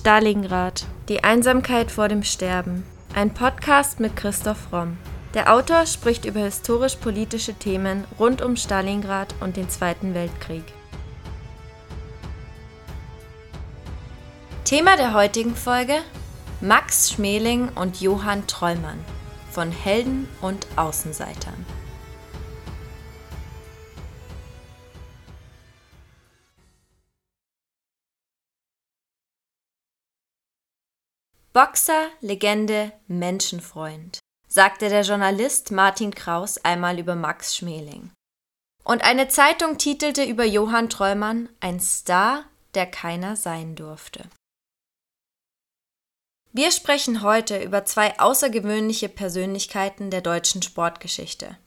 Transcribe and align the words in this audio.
Stalingrad. 0.00 0.86
Die 1.10 1.24
Einsamkeit 1.24 1.90
vor 1.90 2.08
dem 2.08 2.22
Sterben. 2.22 2.86
Ein 3.14 3.34
Podcast 3.34 4.00
mit 4.00 4.16
Christoph 4.16 4.72
Romm. 4.72 4.96
Der 5.34 5.52
Autor 5.52 5.84
spricht 5.84 6.24
über 6.24 6.40
historisch-politische 6.40 7.52
Themen 7.52 8.04
rund 8.18 8.40
um 8.40 8.56
Stalingrad 8.56 9.34
und 9.40 9.58
den 9.58 9.68
Zweiten 9.68 10.14
Weltkrieg. 10.14 10.64
Thema 14.64 14.96
der 14.96 15.12
heutigen 15.12 15.54
Folge: 15.54 15.98
Max 16.62 17.10
Schmeling 17.10 17.68
und 17.74 18.00
Johann 18.00 18.46
Trollmann 18.46 19.04
von 19.50 19.70
Helden 19.70 20.28
und 20.40 20.66
Außenseitern. 20.76 21.66
Boxer, 31.52 32.10
Legende, 32.20 32.92
Menschenfreund, 33.08 34.20
sagte 34.46 34.88
der 34.88 35.02
Journalist 35.02 35.72
Martin 35.72 36.14
Kraus 36.14 36.58
einmal 36.58 37.00
über 37.00 37.16
Max 37.16 37.56
Schmeling. 37.56 38.12
Und 38.84 39.02
eine 39.02 39.26
Zeitung 39.26 39.76
titelte 39.76 40.22
über 40.22 40.44
Johann 40.44 40.88
Trollmann 40.88 41.48
ein 41.58 41.80
Star, 41.80 42.44
der 42.74 42.86
keiner 42.86 43.34
sein 43.34 43.74
durfte. 43.74 44.30
Wir 46.52 46.70
sprechen 46.70 47.22
heute 47.22 47.60
über 47.60 47.84
zwei 47.84 48.20
außergewöhnliche 48.20 49.08
Persönlichkeiten 49.08 50.10
der 50.10 50.20
deutschen 50.20 50.62
Sportgeschichte. 50.62 51.58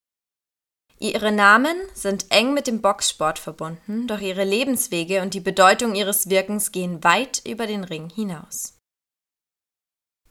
Ihre 0.97 1.33
Namen 1.33 1.75
sind 1.93 2.27
eng 2.31 2.53
mit 2.53 2.67
dem 2.67 2.81
Boxsport 2.81 3.37
verbunden, 3.37 4.07
doch 4.07 4.21
ihre 4.21 4.45
Lebenswege 4.45 5.21
und 5.21 5.33
die 5.33 5.41
Bedeutung 5.41 5.93
ihres 5.95 6.29
Wirkens 6.29 6.71
gehen 6.71 7.03
weit 7.03 7.41
über 7.45 7.67
den 7.67 7.83
Ring 7.83 8.09
hinaus. 8.09 8.72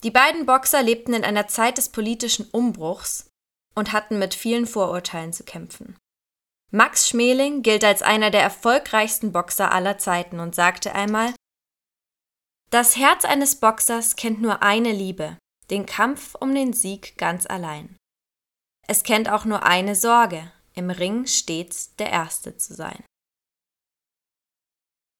Die 0.02 0.10
beiden 0.10 0.46
Boxer 0.46 0.82
lebten 0.82 1.14
in 1.14 1.24
einer 1.24 1.46
Zeit 1.46 1.78
des 1.78 1.88
politischen 1.88 2.48
Umbruchs 2.50 3.30
und 3.74 3.92
hatten 3.92 4.18
mit 4.18 4.34
vielen 4.34 4.66
Vorurteilen 4.66 5.32
zu 5.32 5.44
kämpfen. 5.44 5.96
Max 6.70 7.08
Schmeling 7.08 7.62
gilt 7.62 7.84
als 7.84 8.02
einer 8.02 8.30
der 8.30 8.42
erfolgreichsten 8.42 9.30
Boxer 9.30 9.70
aller 9.70 9.98
Zeiten 9.98 10.40
und 10.40 10.54
sagte 10.54 10.94
einmal, 10.94 11.34
das 12.70 12.96
Herz 12.96 13.24
eines 13.26 13.60
Boxers 13.60 14.16
kennt 14.16 14.40
nur 14.40 14.62
eine 14.62 14.92
Liebe, 14.92 15.36
den 15.70 15.84
Kampf 15.84 16.34
um 16.34 16.54
den 16.54 16.72
Sieg 16.72 17.18
ganz 17.18 17.46
allein. 17.46 17.96
Es 18.88 19.02
kennt 19.02 19.30
auch 19.30 19.44
nur 19.44 19.64
eine 19.64 19.94
Sorge, 19.94 20.50
im 20.74 20.90
Ring 20.90 21.26
stets 21.26 21.94
der 21.96 22.10
Erste 22.10 22.56
zu 22.56 22.74
sein. 22.74 23.04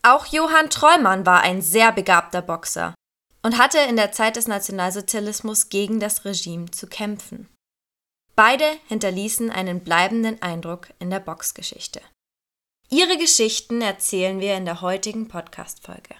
Auch 0.02 0.27
Johann 0.27 0.70
Trollmann 0.70 1.27
war 1.27 1.42
ein 1.42 1.61
sehr 1.61 1.92
begabter 1.92 2.42
Boxer 2.42 2.94
und 3.43 3.59
hatte 3.59 3.79
in 3.79 3.97
der 3.97 4.12
Zeit 4.12 4.37
des 4.37 4.47
Nationalsozialismus 4.47 5.69
gegen 5.69 6.01
das 6.01 6.25
Regime 6.25 6.71
zu 6.71 6.87
kämpfen. 6.87 7.48
Beide 8.35 8.65
hinterließen 8.89 9.51
einen 9.51 9.81
bleibenden 9.81 10.41
Eindruck 10.41 10.89
in 10.98 11.11
der 11.11 11.21
Boxgeschichte. 11.21 12.01
Ihre 12.89 13.19
Geschichten 13.19 13.81
erzählen 13.81 14.41
wir 14.41 14.57
in 14.57 14.65
der 14.65 14.81
heutigen 14.81 15.29
Podcast-Folge. 15.29 16.15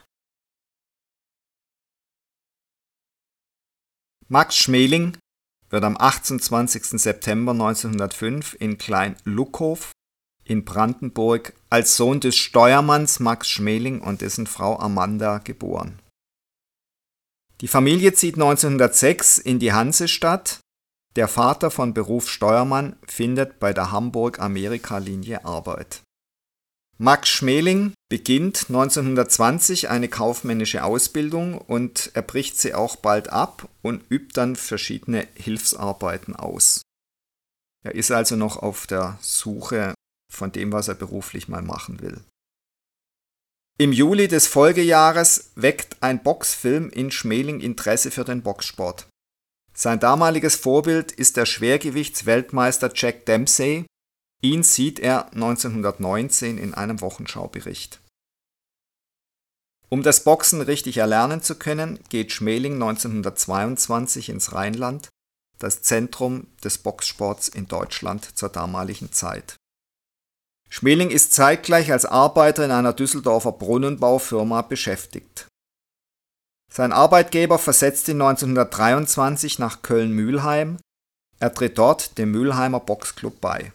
Max 4.29 4.57
Schmeling 4.57 5.17
wird 5.69 5.85
am 5.85 5.97
28. 5.99 7.01
September 7.01 7.53
1905 7.53 8.57
in 8.59 8.79
Klein-Luckhof 8.79 9.93
in 10.45 10.65
Brandenburg 10.65 11.55
als 11.71 11.97
Sohn 11.97 12.21
des 12.21 12.37
Steuermanns 12.37 13.21
Max 13.21 13.49
Schmeling 13.49 14.01
und 14.01 14.21
dessen 14.21 14.47
Frau 14.47 14.79
Amanda 14.79 15.39
geboren. 15.39 16.02
Die 17.63 17.69
Familie 17.69 18.13
zieht 18.13 18.35
1906 18.35 19.39
in 19.39 19.61
die 19.61 19.73
Hansestadt. 19.73 20.59
Der 21.15 21.29
Vater 21.29 21.71
von 21.71 21.95
Beruf 21.95 22.29
Steuermann 22.29 22.97
findet 23.07 23.61
bei 23.61 23.73
der 23.73 23.93
Hamburg-Amerika-Linie 23.93 25.45
Arbeit. 25.45 26.03
Max 26.99 27.29
Schmeling 27.29 27.93
beginnt 28.09 28.67
1920 28.69 29.89
eine 29.91 30.09
kaufmännische 30.09 30.83
Ausbildung 30.83 31.57
und 31.57 32.11
er 32.15 32.23
bricht 32.23 32.59
sie 32.59 32.75
auch 32.75 32.97
bald 32.97 33.29
ab 33.29 33.69
und 33.81 34.03
übt 34.11 34.33
dann 34.35 34.57
verschiedene 34.57 35.29
Hilfsarbeiten 35.35 36.35
aus. 36.35 36.83
Er 37.85 37.95
ist 37.95 38.11
also 38.11 38.35
noch 38.35 38.57
auf 38.57 38.89
der 38.89 39.19
Suche 39.21 39.95
von 40.33 40.51
dem, 40.51 40.73
was 40.73 40.89
er 40.89 40.97
beruflich 40.97 41.47
mal 41.47 41.63
machen 41.63 42.01
will. 42.01 42.25
Im 43.83 43.91
Juli 43.91 44.29
des 44.29 44.47
Folgejahres 44.47 45.51
weckt 45.57 46.05
ein 46.05 46.23
Boxfilm 46.23 46.89
in 46.91 47.11
Schmeling 47.11 47.59
Interesse 47.59 48.13
für 48.13 48.23
den 48.23 48.41
Boxsport. 48.41 49.09
Sein 49.75 49.99
damaliges 49.99 50.55
Vorbild 50.55 51.11
ist 51.11 51.37
der 51.37 51.47
Schwergewichtsweltmeister 51.47 52.93
Jack 52.95 53.27
Dempsey. 53.27 53.85
Ihn 54.41 54.63
sieht 54.63 55.01
er 55.01 55.33
1919 55.33 56.59
in 56.59 56.75
einem 56.75 57.01
Wochenschaubericht. 57.01 58.01
Um 59.89 60.05
das 60.05 60.23
Boxen 60.23 60.61
richtig 60.61 60.99
erlernen 60.99 61.43
zu 61.43 61.57
können, 61.57 61.99
geht 62.09 62.31
Schmeling 62.31 62.75
1922 62.75 64.29
ins 64.29 64.53
Rheinland, 64.53 65.09
das 65.59 65.83
Zentrum 65.83 66.47
des 66.63 66.79
Boxsports 66.79 67.49
in 67.49 67.67
Deutschland 67.67 68.39
zur 68.39 68.49
damaligen 68.49 69.11
Zeit. 69.11 69.57
Schmeling 70.75 71.11
ist 71.11 71.35
zeitgleich 71.35 71.93
als 71.93 72.07
Arbeiter 72.07 72.65
in 72.65 72.71
einer 72.71 72.95
Düsseldorfer 72.95 73.53
Brunnenbaufirma 73.53 74.63
beschäftigt. 74.63 75.47
Sein 76.73 76.93
Arbeitgeber 76.93 77.59
versetzt 77.59 78.09
ihn 78.09 78.23
1923 78.23 79.59
nach 79.59 79.83
Köln-Mülheim. 79.83 80.79
Er 81.39 81.53
tritt 81.53 81.77
dort 81.77 82.17
dem 82.17 82.31
Mülheimer 82.31 82.81
Boxclub 82.81 83.39
bei. 83.43 83.71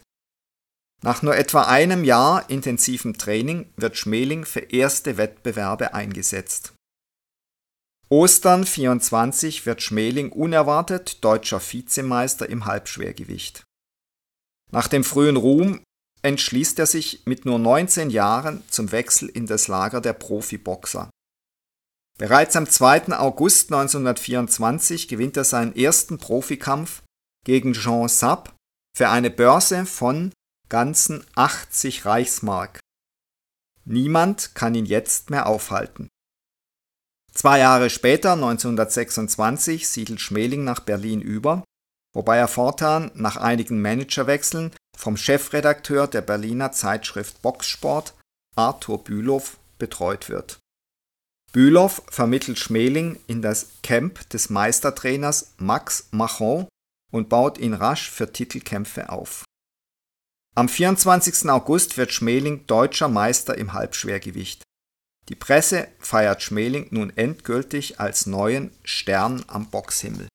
Nach 1.04 1.22
nur 1.22 1.36
etwa 1.36 1.66
einem 1.66 2.04
Jahr 2.04 2.50
intensivem 2.50 3.16
Training 3.16 3.72
wird 3.76 3.96
Schmeling 3.96 4.44
für 4.44 4.62
erste 4.62 5.18
Wettbewerbe 5.18 5.94
eingesetzt. 5.94 6.74
Ostern 8.10 8.66
24 8.66 9.68
wird 9.68 9.84
Schmeling 9.84 10.32
unerwartet 10.32 11.24
deutscher 11.24 11.62
Vizemeister 11.62 12.50
im 12.50 12.66
Halbschwergewicht. 12.66 13.66
Nach 14.72 14.88
dem 14.88 15.04
frühen 15.04 15.38
Ruhm 15.38 15.82
entschließt 16.22 16.80
er 16.80 16.86
sich 16.86 17.24
mit 17.26 17.46
nur 17.46 17.60
19 17.60 18.10
Jahren 18.10 18.64
zum 18.70 18.92
Wechsel 18.92 19.30
in 19.30 19.46
das 19.46 19.68
Lager 19.68 20.02
der 20.02 20.14
Profiboxer. 20.14 21.10
Bereits 22.18 22.56
am 22.56 22.68
2. 22.68 23.14
August 23.18 23.72
1924 23.72 25.08
gewinnt 25.08 25.38
er 25.38 25.44
seinen 25.44 25.76
ersten 25.76 26.18
Profikampf 26.18 27.04
gegen 27.46 27.74
Jean 27.74 28.08
Sapp 28.08 28.56
für 28.98 29.10
eine 29.10 29.30
Börse 29.30 29.86
von 29.86 30.32
ganzen 30.70 31.24
80 31.36 32.06
Reichsmark. 32.06 32.80
Niemand 33.86 34.56
kann 34.56 34.76
ihn 34.76 34.86
jetzt 34.86 35.30
mehr 35.30 35.46
aufhalten. 35.46 36.10
Zwei 37.32 37.60
Jahre 37.60 37.92
später, 37.92 38.34
1926, 38.34 39.88
siedelt 39.88 40.20
Schmeling 40.20 40.64
nach 40.64 40.80
Berlin 40.80 41.22
über, 41.22 41.64
wobei 42.18 42.38
er 42.38 42.48
fortan 42.48 43.12
nach 43.14 43.38
einigen 43.38 43.80
Managerwechseln 43.80 44.72
vom 44.98 45.18
Chefredakteur 45.18 46.08
der 46.08 46.22
Berliner 46.22 46.72
Zeitschrift 46.72 47.44
Boxsport, 47.44 48.16
Arthur 48.56 49.04
Bülow, 49.04 49.44
betreut 49.78 50.28
wird. 50.28 50.58
Bülow 51.54 51.92
vermittelt 52.10 52.58
Schmeling 52.58 53.20
in 53.28 53.44
das 53.44 53.68
Camp 53.84 54.28
des 54.32 54.50
Meistertrainers 54.50 55.54
Max 55.58 56.08
Machon 56.10 56.68
und 57.12 57.30
baut 57.30 57.60
ihn 57.60 57.76
rasch 57.76 58.10
für 58.10 58.34
Titelkämpfe 58.34 59.10
auf. 59.10 59.46
Am 60.56 60.68
24. 60.70 61.48
August 61.52 61.98
wird 61.98 62.12
Schmeling 62.12 62.66
deutscher 62.66 63.10
Meister 63.10 63.56
im 63.56 63.74
Halbschwergewicht. 63.74 64.64
Die 65.30 65.36
Presse 65.36 65.88
feiert 66.00 66.42
Schmeling 66.42 66.88
nun 66.90 67.16
endgültig 67.16 68.00
als 68.00 68.26
neuen 68.26 68.72
Stern 68.84 69.46
am 69.48 69.70
Boxhimmel. 69.70 70.28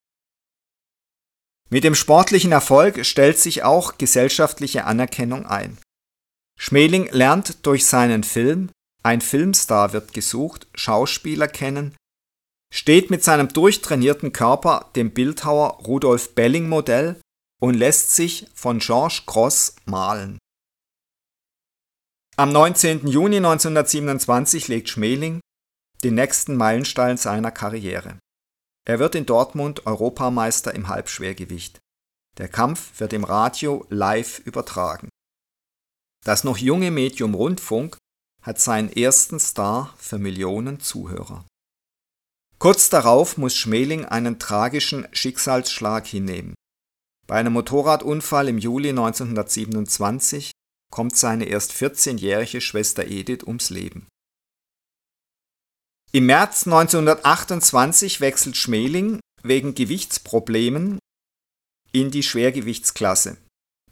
Mit 1.73 1.85
dem 1.85 1.95
sportlichen 1.95 2.53
Erfolg 2.53 3.07
stellt 3.07 3.39
sich 3.39 3.63
auch 3.63 3.97
gesellschaftliche 3.97 4.85
Anerkennung 4.85 5.47
ein. 5.47 5.79
Schmeling 6.61 7.09
lernt 7.13 7.65
durch 7.65 7.87
seinen 7.87 8.25
Film, 8.25 8.71
ein 9.03 9.23
Filmstar 9.23 9.95
wird 9.95 10.13
gesucht, 10.13 10.67
Schauspieler 10.75 11.49
kennen, 11.49 11.97
steht 12.71 13.09
mit 13.09 13.25
seinem 13.25 13.49
durchtrainierten 13.49 14.35
Körper 14.35 14.91
dem 14.97 15.15
Bildhauer 15.15 15.79
Rudolf 15.87 16.35
Belling 16.35 16.69
Modell 16.69 17.19
und 17.59 17.73
lässt 17.73 18.11
sich 18.11 18.49
von 18.55 18.79
Georges 18.79 19.25
Cross 19.25 19.77
malen. 19.87 20.39
Am 22.37 22.53
19. 22.53 23.07
Juni 23.07 23.39
1927 23.39 24.69
legt 24.69 24.91
Schmeling 24.91 25.41
den 26.05 26.17
nächsten 26.17 26.55
Meilenstein 26.55 27.17
seiner 27.17 27.51
Karriere. 27.51 28.19
Er 28.85 28.99
wird 28.99 29.15
in 29.15 29.27
Dortmund 29.27 29.87
Europameister 29.87 30.75
im 30.75 30.89
Halbschwergewicht. 30.89 31.79
Der 32.39 32.49
Kampf 32.49 32.99
wird 32.99 33.13
im 33.13 33.25
Radio 33.25 33.87
live 33.91 34.41
übertragen. 34.41 35.09
Das 36.25 36.45
noch 36.45 36.57
junge 36.57 36.91
Medium 36.91 37.35
Rundfunk 37.35 37.97
hat 38.43 38.59
seinen 38.59 38.91
ersten 38.91 39.39
Star 39.39 39.95
für 39.99 40.19
Millionen 40.19 40.81
Zuhörer. 40.81 41.45
Kurz 42.59 42.91
darauf 42.91 43.39
muss 43.39 43.57
Schmeling 43.57 44.05
einen 44.05 44.39
tragischen 44.39 45.07
Schicksalsschlag 45.13 46.07
hinnehmen. 46.07 46.55
Bei 47.27 47.37
einem 47.37 47.53
Motorradunfall 47.53 48.49
im 48.49 48.59
Juli 48.59 48.91
1927 48.91 50.51
kommt 50.91 51.17
seine 51.17 51.45
erst 51.45 51.73
14-jährige 51.73 52.61
Schwester 52.61 53.07
Edith 53.07 53.45
ums 53.45 53.71
Leben. 53.71 54.07
Im 56.15 56.27
März 56.27 56.67
1928 56.67 58.21
wechselt 58.21 58.59
Schmeling 58.59 59.19
wegen 59.43 59.75
Gewichtsproblemen 59.75 60.99
in 61.91 62.11
die 62.11 62.23
Schwergewichtsklasse. 62.23 63.39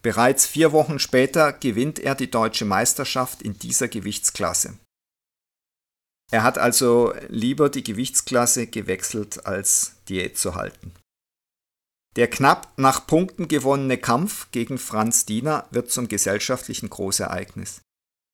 Bereits 0.02 0.46
vier 0.46 0.72
Wochen 0.72 0.98
später 0.98 1.54
gewinnt 1.54 1.98
er 1.98 2.14
die 2.14 2.30
deutsche 2.30 2.66
Meisterschaft 2.66 3.40
in 3.40 3.58
dieser 3.58 3.88
Gewichtsklasse. 3.88 4.78
Er 6.30 6.42
hat 6.42 6.58
also 6.58 7.14
lieber 7.28 7.70
die 7.70 7.82
Gewichtsklasse 7.82 8.66
gewechselt, 8.66 9.46
als 9.46 9.96
Diät 10.10 10.36
zu 10.36 10.54
halten. 10.54 10.92
Der 12.16 12.28
knapp 12.28 12.72
nach 12.76 13.06
Punkten 13.06 13.48
gewonnene 13.48 13.96
Kampf 13.96 14.50
gegen 14.50 14.76
Franz 14.76 15.24
Diener 15.24 15.66
wird 15.70 15.90
zum 15.90 16.08
gesellschaftlichen 16.08 16.90
Großereignis. 16.90 17.80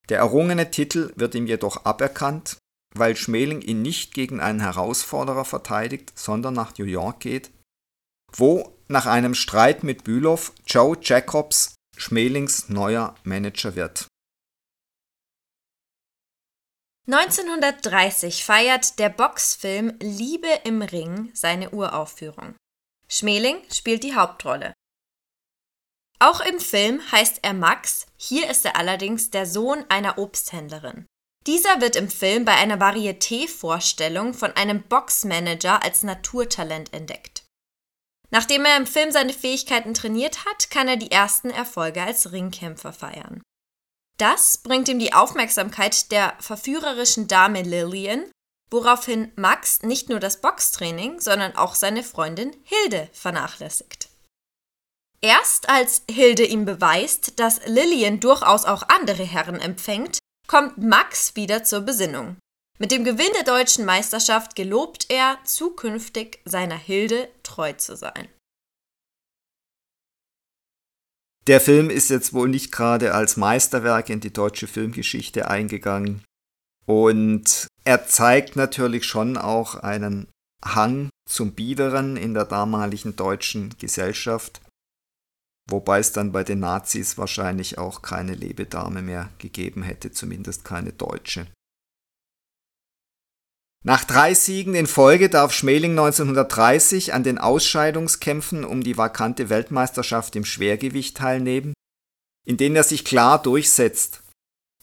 Der 0.08 0.18
errungene 0.18 0.72
Titel 0.72 1.12
wird 1.14 1.36
ihm 1.36 1.46
jedoch 1.46 1.84
aberkannt, 1.84 2.58
weil 2.98 3.16
Schmeling 3.16 3.60
ihn 3.60 3.82
nicht 3.82 4.14
gegen 4.14 4.40
einen 4.40 4.60
Herausforderer 4.60 5.44
verteidigt, 5.44 6.12
sondern 6.14 6.54
nach 6.54 6.76
New 6.78 6.84
York 6.84 7.20
geht, 7.20 7.50
wo 8.32 8.76
nach 8.88 9.06
einem 9.06 9.34
Streit 9.34 9.82
mit 9.82 10.04
Bülow 10.04 10.40
Joe 10.66 10.96
Jacobs 11.00 11.74
Schmelings 11.96 12.68
neuer 12.68 13.14
Manager 13.24 13.74
wird. 13.74 14.06
1930 17.08 18.44
feiert 18.44 18.98
der 18.98 19.08
Boxfilm 19.08 19.96
Liebe 20.00 20.48
im 20.64 20.82
Ring 20.82 21.30
seine 21.34 21.70
Uraufführung. 21.70 22.56
Schmeling 23.08 23.58
spielt 23.72 24.02
die 24.02 24.16
Hauptrolle. 24.16 24.72
Auch 26.18 26.40
im 26.40 26.58
Film 26.58 27.00
heißt 27.12 27.40
er 27.42 27.54
Max, 27.54 28.06
hier 28.16 28.50
ist 28.50 28.64
er 28.64 28.76
allerdings 28.76 29.30
der 29.30 29.46
Sohn 29.46 29.84
einer 29.88 30.18
Obsthändlerin. 30.18 31.06
Dieser 31.46 31.80
wird 31.80 31.96
im 31.96 32.10
Film 32.10 32.44
bei 32.44 32.54
einer 32.54 32.80
Varieté-Vorstellung 32.80 34.34
von 34.34 34.52
einem 34.52 34.82
Boxmanager 34.82 35.82
als 35.82 36.02
Naturtalent 36.02 36.92
entdeckt. 36.92 37.44
Nachdem 38.30 38.64
er 38.64 38.76
im 38.76 38.86
Film 38.86 39.12
seine 39.12 39.32
Fähigkeiten 39.32 39.94
trainiert 39.94 40.44
hat, 40.44 40.70
kann 40.70 40.88
er 40.88 40.96
die 40.96 41.12
ersten 41.12 41.50
Erfolge 41.50 42.02
als 42.02 42.32
Ringkämpfer 42.32 42.92
feiern. 42.92 43.40
Das 44.18 44.58
bringt 44.58 44.88
ihm 44.88 44.98
die 44.98 45.12
Aufmerksamkeit 45.12 46.10
der 46.10 46.34
verführerischen 46.40 47.28
Dame 47.28 47.62
Lillian 47.62 48.24
woraufhin 48.70 49.32
Max 49.36 49.82
nicht 49.82 50.08
nur 50.08 50.20
das 50.20 50.40
Boxtraining, 50.40 51.20
sondern 51.20 51.56
auch 51.56 51.74
seine 51.74 52.02
Freundin 52.02 52.54
Hilde 52.64 53.08
vernachlässigt. 53.12 54.08
Erst 55.20 55.68
als 55.68 56.02
Hilde 56.10 56.44
ihm 56.44 56.64
beweist, 56.64 57.38
dass 57.40 57.64
Lillian 57.66 58.20
durchaus 58.20 58.64
auch 58.64 58.82
andere 58.88 59.24
Herren 59.24 59.60
empfängt, 59.60 60.18
kommt 60.46 60.78
Max 60.78 61.36
wieder 61.36 61.64
zur 61.64 61.80
Besinnung. 61.80 62.36
Mit 62.78 62.90
dem 62.90 63.04
Gewinn 63.04 63.32
der 63.34 63.44
deutschen 63.44 63.84
Meisterschaft 63.84 64.54
gelobt 64.54 65.06
er, 65.08 65.38
zukünftig 65.44 66.40
seiner 66.44 66.76
Hilde 66.76 67.28
treu 67.42 67.72
zu 67.72 67.96
sein. 67.96 68.28
Der 71.46 71.60
Film 71.60 71.90
ist 71.90 72.10
jetzt 72.10 72.32
wohl 72.32 72.48
nicht 72.48 72.72
gerade 72.72 73.14
als 73.14 73.36
Meisterwerk 73.36 74.10
in 74.10 74.20
die 74.20 74.32
deutsche 74.32 74.66
Filmgeschichte 74.66 75.48
eingegangen. 75.48 76.24
Und 76.86 77.68
er 77.84 78.06
zeigt 78.06 78.56
natürlich 78.56 79.04
schon 79.04 79.36
auch 79.36 79.76
einen 79.76 80.28
Hang 80.64 81.08
zum 81.28 81.52
Biederen 81.52 82.16
in 82.16 82.34
der 82.34 82.44
damaligen 82.44 83.16
deutschen 83.16 83.74
Gesellschaft, 83.78 84.60
wobei 85.70 85.98
es 85.98 86.12
dann 86.12 86.32
bei 86.32 86.44
den 86.44 86.60
Nazis 86.60 87.18
wahrscheinlich 87.18 87.78
auch 87.78 88.02
keine 88.02 88.34
Lebedame 88.34 89.02
mehr 89.02 89.30
gegeben 89.38 89.82
hätte, 89.82 90.12
zumindest 90.12 90.64
keine 90.64 90.92
deutsche. 90.92 91.46
Nach 93.84 94.04
drei 94.04 94.34
Siegen 94.34 94.74
in 94.74 94.86
Folge 94.86 95.28
darf 95.28 95.52
Schmeling 95.52 95.92
1930 95.92 97.14
an 97.14 97.22
den 97.22 97.38
Ausscheidungskämpfen 97.38 98.64
um 98.64 98.82
die 98.82 98.96
vakante 98.96 99.48
Weltmeisterschaft 99.48 100.34
im 100.34 100.44
Schwergewicht 100.44 101.16
teilnehmen, 101.16 101.72
in 102.44 102.56
denen 102.56 102.74
er 102.74 102.82
sich 102.82 103.04
klar 103.04 103.40
durchsetzt 103.40 104.22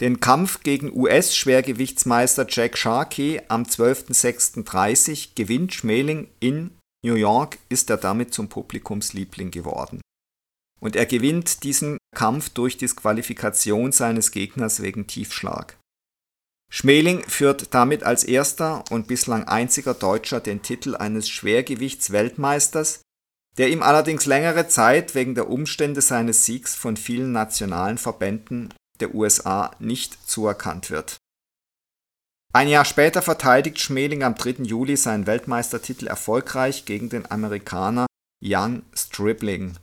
den 0.01 0.19
Kampf 0.19 0.63
gegen 0.63 0.91
US-Schwergewichtsmeister 0.95 2.47
Jack 2.49 2.77
Sharkey 2.77 3.41
am 3.47 3.63
12.06.30 3.63 5.29
gewinnt 5.35 5.73
Schmeling 5.73 6.29
in 6.39 6.71
New 7.05 7.15
York, 7.15 7.59
ist 7.69 7.89
er 7.89 7.97
damit 7.97 8.33
zum 8.33 8.49
Publikumsliebling 8.49 9.51
geworden. 9.51 10.01
Und 10.83 10.97
er 10.97 11.05
gewinnt 11.05 11.63
diesen 11.63 11.97
Kampf 12.13 12.49
durch 12.49 12.75
Disqualifikation 12.75 13.93
seines 13.93 14.31
Gegners 14.31 14.81
wegen 14.81 15.07
Tiefschlag. 15.07 15.77
Schmeling 16.69 17.23
führt 17.23 17.73
damit 17.73 18.03
als 18.03 18.25
erster 18.25 18.83
und 18.91 19.07
bislang 19.07 19.45
einziger 19.45 19.93
Deutscher 19.93 20.41
den 20.41 20.61
Titel 20.61 20.95
eines 20.95 21.29
Schwergewichtsweltmeisters, 21.29 22.99
der 23.57 23.69
ihm 23.69 23.81
allerdings 23.81 24.25
längere 24.25 24.67
Zeit 24.67 25.15
wegen 25.15 25.35
der 25.35 25.49
Umstände 25.49 26.01
seines 26.01 26.43
Siegs 26.45 26.75
von 26.75 26.97
vielen 26.97 27.31
nationalen 27.31 27.97
Verbänden 27.97 28.73
der 28.99 29.15
USA 29.15 29.73
nicht 29.79 30.29
zuerkannt 30.29 30.89
wird. 30.89 31.15
Ein 32.51 32.67
Jahr 32.67 32.85
später 32.85 33.21
verteidigt 33.21 33.79
Schmeling 33.79 34.23
am 34.23 34.35
3. 34.35 34.63
Juli 34.63 34.97
seinen 34.97 35.27
Weltmeistertitel 35.27 36.07
erfolgreich 36.07 36.83
gegen 36.83 37.07
den 37.07 37.31
Amerikaner 37.31 38.05
Young 38.43 38.83
Stribling. 38.93 39.77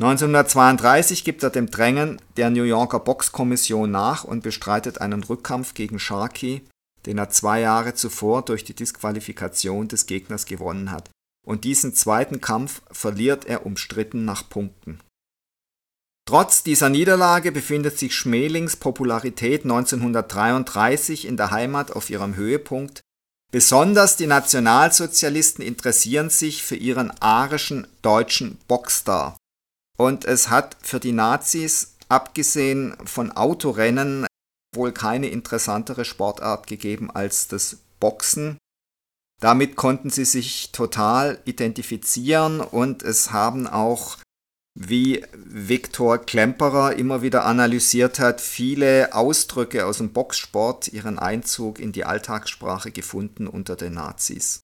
1932 0.00 1.24
gibt 1.24 1.42
er 1.42 1.50
dem 1.50 1.70
Drängen 1.72 2.22
der 2.36 2.50
New 2.50 2.62
Yorker 2.62 3.00
Boxkommission 3.00 3.90
nach 3.90 4.22
und 4.22 4.44
bestreitet 4.44 5.00
einen 5.00 5.24
Rückkampf 5.24 5.74
gegen 5.74 5.98
Sharkey, 5.98 6.62
den 7.06 7.18
er 7.18 7.30
zwei 7.30 7.60
Jahre 7.60 7.94
zuvor 7.94 8.42
durch 8.42 8.62
die 8.62 8.74
Disqualifikation 8.74 9.88
des 9.88 10.06
Gegners 10.06 10.46
gewonnen 10.46 10.92
hat, 10.92 11.10
und 11.44 11.64
diesen 11.64 11.94
zweiten 11.94 12.40
Kampf 12.40 12.80
verliert 12.92 13.46
er 13.46 13.66
umstritten 13.66 14.24
nach 14.24 14.48
Punkten. 14.48 15.00
Trotz 16.28 16.62
dieser 16.62 16.90
Niederlage 16.90 17.50
befindet 17.50 17.98
sich 17.98 18.14
Schmelings 18.14 18.76
Popularität 18.76 19.64
1933 19.64 21.26
in 21.26 21.36
der 21.36 21.50
Heimat 21.50 21.90
auf 21.90 22.08
ihrem 22.08 22.36
Höhepunkt, 22.36 23.00
besonders 23.50 24.16
die 24.16 24.26
Nationalsozialisten 24.28 25.64
interessieren 25.64 26.30
sich 26.30 26.62
für 26.62 26.76
ihren 26.76 27.10
arischen 27.20 27.88
deutschen 28.02 28.58
Boxstar. 28.68 29.36
Und 29.98 30.24
es 30.24 30.48
hat 30.48 30.76
für 30.80 31.00
die 31.00 31.12
Nazis, 31.12 31.96
abgesehen 32.08 32.96
von 33.04 33.32
Autorennen, 33.32 34.26
wohl 34.74 34.92
keine 34.92 35.28
interessantere 35.28 36.04
Sportart 36.04 36.66
gegeben 36.66 37.10
als 37.10 37.48
das 37.48 37.78
Boxen. 37.98 38.58
Damit 39.40 39.76
konnten 39.76 40.10
sie 40.10 40.24
sich 40.24 40.72
total 40.72 41.40
identifizieren 41.44 42.60
und 42.60 43.02
es 43.02 43.32
haben 43.32 43.66
auch 43.66 44.18
wie 44.80 45.24
Viktor 45.32 46.18
Klemperer 46.18 46.94
immer 46.94 47.20
wieder 47.20 47.44
analysiert 47.44 48.20
hat, 48.20 48.40
viele 48.40 49.12
Ausdrücke 49.12 49.84
aus 49.84 49.98
dem 49.98 50.12
Boxsport 50.12 50.86
ihren 50.88 51.18
Einzug 51.18 51.80
in 51.80 51.90
die 51.90 52.04
Alltagssprache 52.04 52.92
gefunden 52.92 53.48
unter 53.48 53.74
den 53.74 53.94
Nazis. 53.94 54.60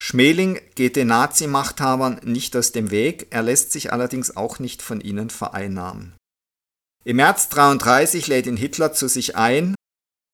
Schmeling 0.00 0.60
geht 0.74 0.96
den 0.96 1.08
Nazi-Machthabern 1.08 2.20
nicht 2.24 2.56
aus 2.56 2.72
dem 2.72 2.90
Weg, 2.90 3.28
er 3.30 3.42
lässt 3.42 3.72
sich 3.72 3.92
allerdings 3.92 4.36
auch 4.36 4.58
nicht 4.58 4.82
von 4.82 5.00
ihnen 5.00 5.30
vereinnahmen. 5.30 6.14
Im 7.04 7.16
März 7.16 7.44
1933 7.44 8.26
lädt 8.26 8.46
ihn 8.46 8.56
Hitler 8.56 8.92
zu 8.92 9.08
sich 9.08 9.36
ein, 9.36 9.74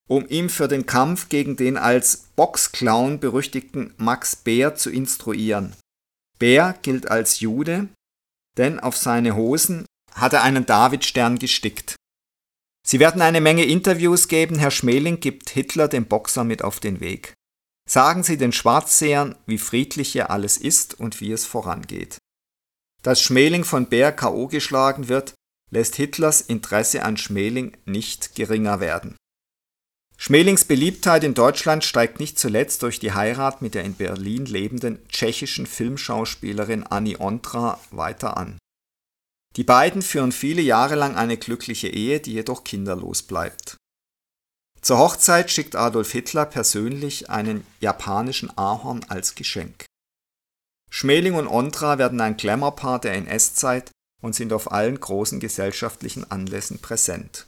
um 0.08 0.28
ihm 0.28 0.50
für 0.50 0.68
den 0.68 0.86
Kampf 0.86 1.28
gegen 1.28 1.56
den 1.56 1.76
als 1.76 2.28
Boxclown 2.36 3.20
berüchtigten 3.20 3.94
Max 3.96 4.36
Beer 4.36 4.74
zu 4.74 4.90
instruieren. 4.90 5.74
Beer 6.38 6.78
gilt 6.82 7.10
als 7.10 7.40
Jude, 7.40 7.88
denn 8.58 8.80
auf 8.80 8.96
seine 8.96 9.34
Hosen 9.34 9.86
hat 10.12 10.32
er 10.32 10.42
einen 10.42 10.66
Davidstern 10.66 11.38
gestickt. 11.38 11.96
Sie 12.86 13.00
werden 13.00 13.22
eine 13.22 13.40
Menge 13.40 13.64
Interviews 13.64 14.28
geben, 14.28 14.58
Herr 14.58 14.70
Schmeling 14.70 15.20
gibt 15.20 15.50
Hitler 15.50 15.88
den 15.88 16.06
Boxer 16.06 16.44
mit 16.44 16.62
auf 16.62 16.80
den 16.80 17.00
Weg. 17.00 17.33
Sagen 17.88 18.22
Sie 18.22 18.36
den 18.36 18.52
Schwarzsehern, 18.52 19.36
wie 19.46 19.58
friedlich 19.58 20.12
hier 20.12 20.30
alles 20.30 20.56
ist 20.56 20.98
und 20.98 21.20
wie 21.20 21.32
es 21.32 21.44
vorangeht. 21.44 22.18
Dass 23.02 23.20
Schmeling 23.20 23.64
von 23.64 23.86
Bär 23.86 24.12
K.O. 24.12 24.48
geschlagen 24.48 25.08
wird, 25.08 25.34
lässt 25.70 25.96
Hitlers 25.96 26.40
Interesse 26.40 27.02
an 27.02 27.16
Schmeling 27.16 27.76
nicht 27.84 28.34
geringer 28.34 28.80
werden. 28.80 29.16
Schmelings 30.16 30.64
Beliebtheit 30.64 31.24
in 31.24 31.34
Deutschland 31.34 31.84
steigt 31.84 32.20
nicht 32.20 32.38
zuletzt 32.38 32.82
durch 32.82 33.00
die 33.00 33.12
Heirat 33.12 33.60
mit 33.60 33.74
der 33.74 33.84
in 33.84 33.94
Berlin 33.94 34.46
lebenden 34.46 35.06
tschechischen 35.08 35.66
Filmschauspielerin 35.66 36.84
Annie 36.84 37.18
Ondra 37.18 37.78
weiter 37.90 38.36
an. 38.36 38.56
Die 39.56 39.64
beiden 39.64 40.02
führen 40.02 40.32
viele 40.32 40.62
Jahre 40.62 40.94
lang 40.94 41.16
eine 41.16 41.36
glückliche 41.36 41.88
Ehe, 41.88 42.20
die 42.20 42.32
jedoch 42.32 42.64
kinderlos 42.64 43.22
bleibt. 43.22 43.76
Zur 44.84 44.98
Hochzeit 44.98 45.50
schickt 45.50 45.76
Adolf 45.76 46.12
Hitler 46.12 46.44
persönlich 46.44 47.30
einen 47.30 47.66
japanischen 47.80 48.50
Ahorn 48.58 49.02
als 49.08 49.34
Geschenk. 49.34 49.86
Schmeling 50.90 51.36
und 51.36 51.48
Ondra 51.48 51.96
werden 51.96 52.20
ein 52.20 52.36
Glamour-Paar 52.36 53.00
der 53.00 53.14
NS-Zeit 53.14 53.90
und 54.20 54.34
sind 54.34 54.52
auf 54.52 54.70
allen 54.72 55.00
großen 55.00 55.40
gesellschaftlichen 55.40 56.30
Anlässen 56.30 56.80
präsent. 56.80 57.46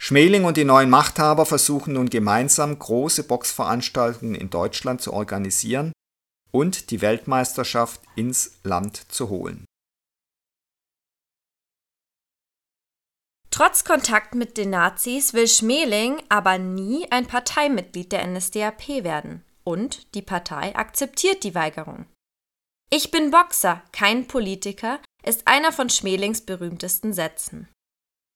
Schmeling 0.00 0.44
und 0.44 0.56
die 0.56 0.64
neuen 0.64 0.90
Machthaber 0.90 1.46
versuchen 1.46 1.94
nun 1.94 2.10
gemeinsam 2.10 2.76
große 2.76 3.22
Boxveranstaltungen 3.22 4.34
in 4.34 4.50
Deutschland 4.50 5.00
zu 5.00 5.12
organisieren 5.12 5.92
und 6.50 6.90
die 6.90 7.02
Weltmeisterschaft 7.02 8.00
ins 8.16 8.58
Land 8.64 9.12
zu 9.12 9.28
holen. 9.28 9.64
Trotz 13.56 13.84
Kontakt 13.84 14.34
mit 14.34 14.58
den 14.58 14.68
Nazis 14.68 15.32
will 15.32 15.48
Schmeling 15.48 16.22
aber 16.28 16.58
nie 16.58 17.10
ein 17.10 17.24
Parteimitglied 17.24 18.12
der 18.12 18.26
NSDAP 18.26 19.02
werden 19.02 19.46
und 19.64 20.14
die 20.14 20.20
Partei 20.20 20.76
akzeptiert 20.76 21.42
die 21.42 21.54
Weigerung. 21.54 22.04
Ich 22.90 23.10
bin 23.10 23.30
Boxer, 23.30 23.82
kein 23.92 24.28
Politiker 24.28 24.98
ist 25.24 25.48
einer 25.48 25.72
von 25.72 25.88
Schmelings 25.88 26.42
berühmtesten 26.42 27.14
Sätzen. 27.14 27.66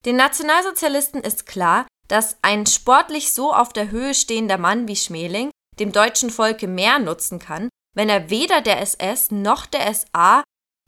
Den 0.06 0.16
Nationalsozialisten 0.16 1.20
ist 1.20 1.44
klar, 1.44 1.86
dass 2.08 2.38
ein 2.40 2.64
sportlich 2.64 3.34
so 3.34 3.52
auf 3.52 3.74
der 3.74 3.90
Höhe 3.90 4.14
stehender 4.14 4.56
Mann 4.56 4.88
wie 4.88 4.96
Schmeling 4.96 5.50
dem 5.78 5.92
deutschen 5.92 6.30
Volke 6.30 6.66
mehr 6.66 6.98
nutzen 6.98 7.38
kann, 7.38 7.68
wenn 7.94 8.08
er 8.08 8.30
weder 8.30 8.62
der 8.62 8.80
SS 8.80 9.30
noch 9.30 9.66
der 9.66 9.92
SA, 9.92 10.42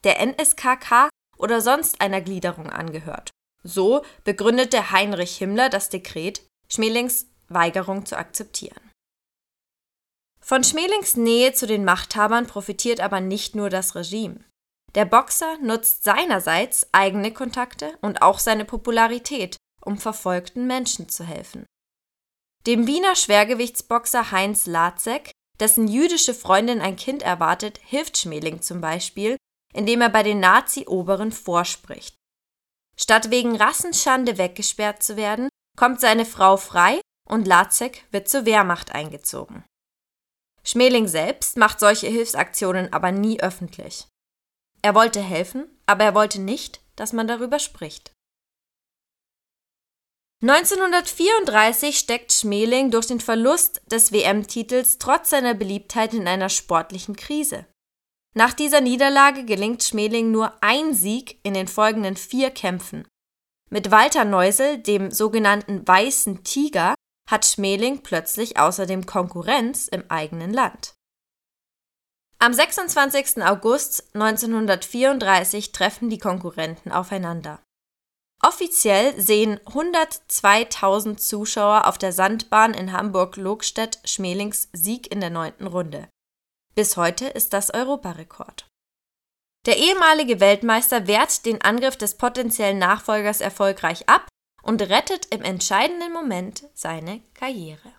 der 0.04 0.26
NSKK 0.26 1.10
oder 1.36 1.60
sonst 1.60 2.00
einer 2.00 2.22
Gliederung 2.22 2.70
angehört. 2.70 3.30
So 3.62 4.04
begründete 4.24 4.90
Heinrich 4.90 5.36
Himmler 5.36 5.68
das 5.68 5.88
Dekret, 5.88 6.42
Schmelings 6.68 7.26
Weigerung 7.48 8.06
zu 8.06 8.16
akzeptieren. 8.16 8.90
Von 10.40 10.64
Schmelings 10.64 11.16
Nähe 11.16 11.52
zu 11.52 11.66
den 11.66 11.84
Machthabern 11.84 12.46
profitiert 12.46 13.00
aber 13.00 13.20
nicht 13.20 13.54
nur 13.54 13.70
das 13.70 13.94
Regime. 13.94 14.40
Der 14.94 15.04
Boxer 15.04 15.56
nutzt 15.62 16.04
seinerseits 16.04 16.86
eigene 16.92 17.32
Kontakte 17.32 17.96
und 18.02 18.20
auch 18.22 18.38
seine 18.38 18.64
Popularität, 18.64 19.56
um 19.84 19.98
verfolgten 19.98 20.66
Menschen 20.66 21.08
zu 21.08 21.24
helfen. 21.24 21.64
Dem 22.66 22.86
Wiener 22.86 23.16
Schwergewichtsboxer 23.16 24.30
Heinz 24.30 24.66
Latzek, 24.66 25.30
dessen 25.60 25.88
jüdische 25.88 26.34
Freundin 26.34 26.80
ein 26.80 26.96
Kind 26.96 27.22
erwartet, 27.22 27.78
hilft 27.84 28.18
Schmeling 28.18 28.62
zum 28.62 28.80
Beispiel, 28.80 29.36
indem 29.72 30.00
er 30.00 30.10
bei 30.10 30.22
den 30.22 30.40
Nazi-Oberen 30.40 31.32
vorspricht. 31.32 32.14
Statt 33.02 33.30
wegen 33.30 33.56
Rassenschande 33.56 34.38
weggesperrt 34.38 35.02
zu 35.02 35.16
werden, 35.16 35.48
kommt 35.76 36.00
seine 36.00 36.24
Frau 36.24 36.56
frei 36.56 37.00
und 37.28 37.48
Lazek 37.48 38.04
wird 38.12 38.28
zur 38.28 38.44
Wehrmacht 38.44 38.92
eingezogen. 38.92 39.64
Schmeling 40.62 41.08
selbst 41.08 41.56
macht 41.56 41.80
solche 41.80 42.06
Hilfsaktionen 42.06 42.92
aber 42.92 43.10
nie 43.10 43.40
öffentlich. 43.40 44.06
Er 44.82 44.94
wollte 44.94 45.20
helfen, 45.20 45.66
aber 45.84 46.04
er 46.04 46.14
wollte 46.14 46.40
nicht, 46.40 46.80
dass 46.94 47.12
man 47.12 47.26
darüber 47.26 47.58
spricht. 47.58 48.12
1934 50.42 51.98
steckt 51.98 52.32
Schmeling 52.32 52.92
durch 52.92 53.06
den 53.06 53.20
Verlust 53.20 53.82
des 53.86 54.12
WM-Titels 54.12 54.98
trotz 54.98 55.30
seiner 55.30 55.54
Beliebtheit 55.54 56.14
in 56.14 56.28
einer 56.28 56.48
sportlichen 56.48 57.16
Krise. 57.16 57.66
Nach 58.34 58.54
dieser 58.54 58.80
Niederlage 58.80 59.44
gelingt 59.44 59.82
Schmeling 59.82 60.30
nur 60.30 60.52
ein 60.62 60.94
Sieg 60.94 61.38
in 61.42 61.54
den 61.54 61.68
folgenden 61.68 62.16
vier 62.16 62.50
Kämpfen. 62.50 63.06
Mit 63.68 63.90
Walter 63.90 64.24
Neusel, 64.24 64.78
dem 64.78 65.10
sogenannten 65.10 65.86
Weißen 65.86 66.42
Tiger, 66.42 66.94
hat 67.30 67.46
Schmeling 67.46 68.02
plötzlich 68.02 68.58
außerdem 68.58 69.06
Konkurrenz 69.06 69.88
im 69.88 70.04
eigenen 70.10 70.52
Land. 70.52 70.94
Am 72.38 72.52
26. 72.52 73.42
August 73.42 74.14
1934 74.14 75.72
treffen 75.72 76.10
die 76.10 76.18
Konkurrenten 76.18 76.90
aufeinander. 76.90 77.60
Offiziell 78.44 79.20
sehen 79.20 79.60
102.000 79.60 81.18
Zuschauer 81.18 81.86
auf 81.86 81.98
der 81.98 82.12
Sandbahn 82.12 82.74
in 82.74 82.92
Hamburg-Lokstedt 82.92 84.00
Schmelings 84.04 84.68
Sieg 84.72 85.12
in 85.12 85.20
der 85.20 85.30
neunten 85.30 85.68
Runde. 85.68 86.08
Bis 86.74 86.96
heute 86.96 87.26
ist 87.26 87.52
das 87.52 87.72
Europarekord. 87.72 88.66
Der 89.66 89.76
ehemalige 89.76 90.40
Weltmeister 90.40 91.06
wehrt 91.06 91.44
den 91.44 91.60
Angriff 91.60 91.96
des 91.96 92.16
potenziellen 92.16 92.78
Nachfolgers 92.78 93.40
erfolgreich 93.40 94.08
ab 94.08 94.26
und 94.62 94.80
rettet 94.80 95.26
im 95.26 95.42
entscheidenden 95.42 96.12
Moment 96.12 96.64
seine 96.74 97.20
Karriere. 97.34 97.92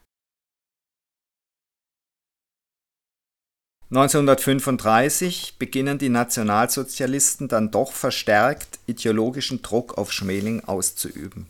1935 3.92 5.60
beginnen 5.60 6.00
die 6.00 6.10
Nationalsozialisten 6.10 7.48
dann 7.48 7.70
doch 7.70 7.92
verstärkt 7.92 8.80
ideologischen 8.88 9.62
Druck 9.62 10.00
auf 10.00 10.12
Schmeling 10.12 10.64
auszuüben. 10.64 11.48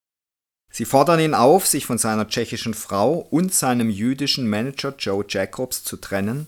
Sie 0.70 0.84
fordern 0.84 1.22
ihn 1.22 1.36
auf, 1.36 1.66
sich 1.68 1.86
von 1.86 1.98
seiner 1.98 2.28
tschechischen 2.28 2.74
Frau 2.74 3.14
und 3.14 3.54
seinem 3.54 3.90
jüdischen 3.90 4.50
Manager 4.50 4.94
Joe 4.98 5.24
Jacobs 5.26 5.86
zu 5.86 5.96
trennen 5.96 6.48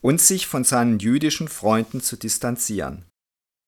und 0.00 0.20
sich 0.20 0.46
von 0.46 0.64
seinen 0.64 0.98
jüdischen 0.98 1.48
Freunden 1.48 2.00
zu 2.00 2.16
distanzieren. 2.16 3.04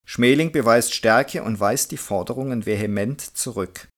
Schmeling 0.06 0.52
beweist 0.52 0.94
Stärke 0.94 1.42
und 1.42 1.60
weist 1.60 1.90
die 1.90 1.96
Forderungen 1.96 2.66
vehement 2.66 3.20
zurück. 3.20 3.88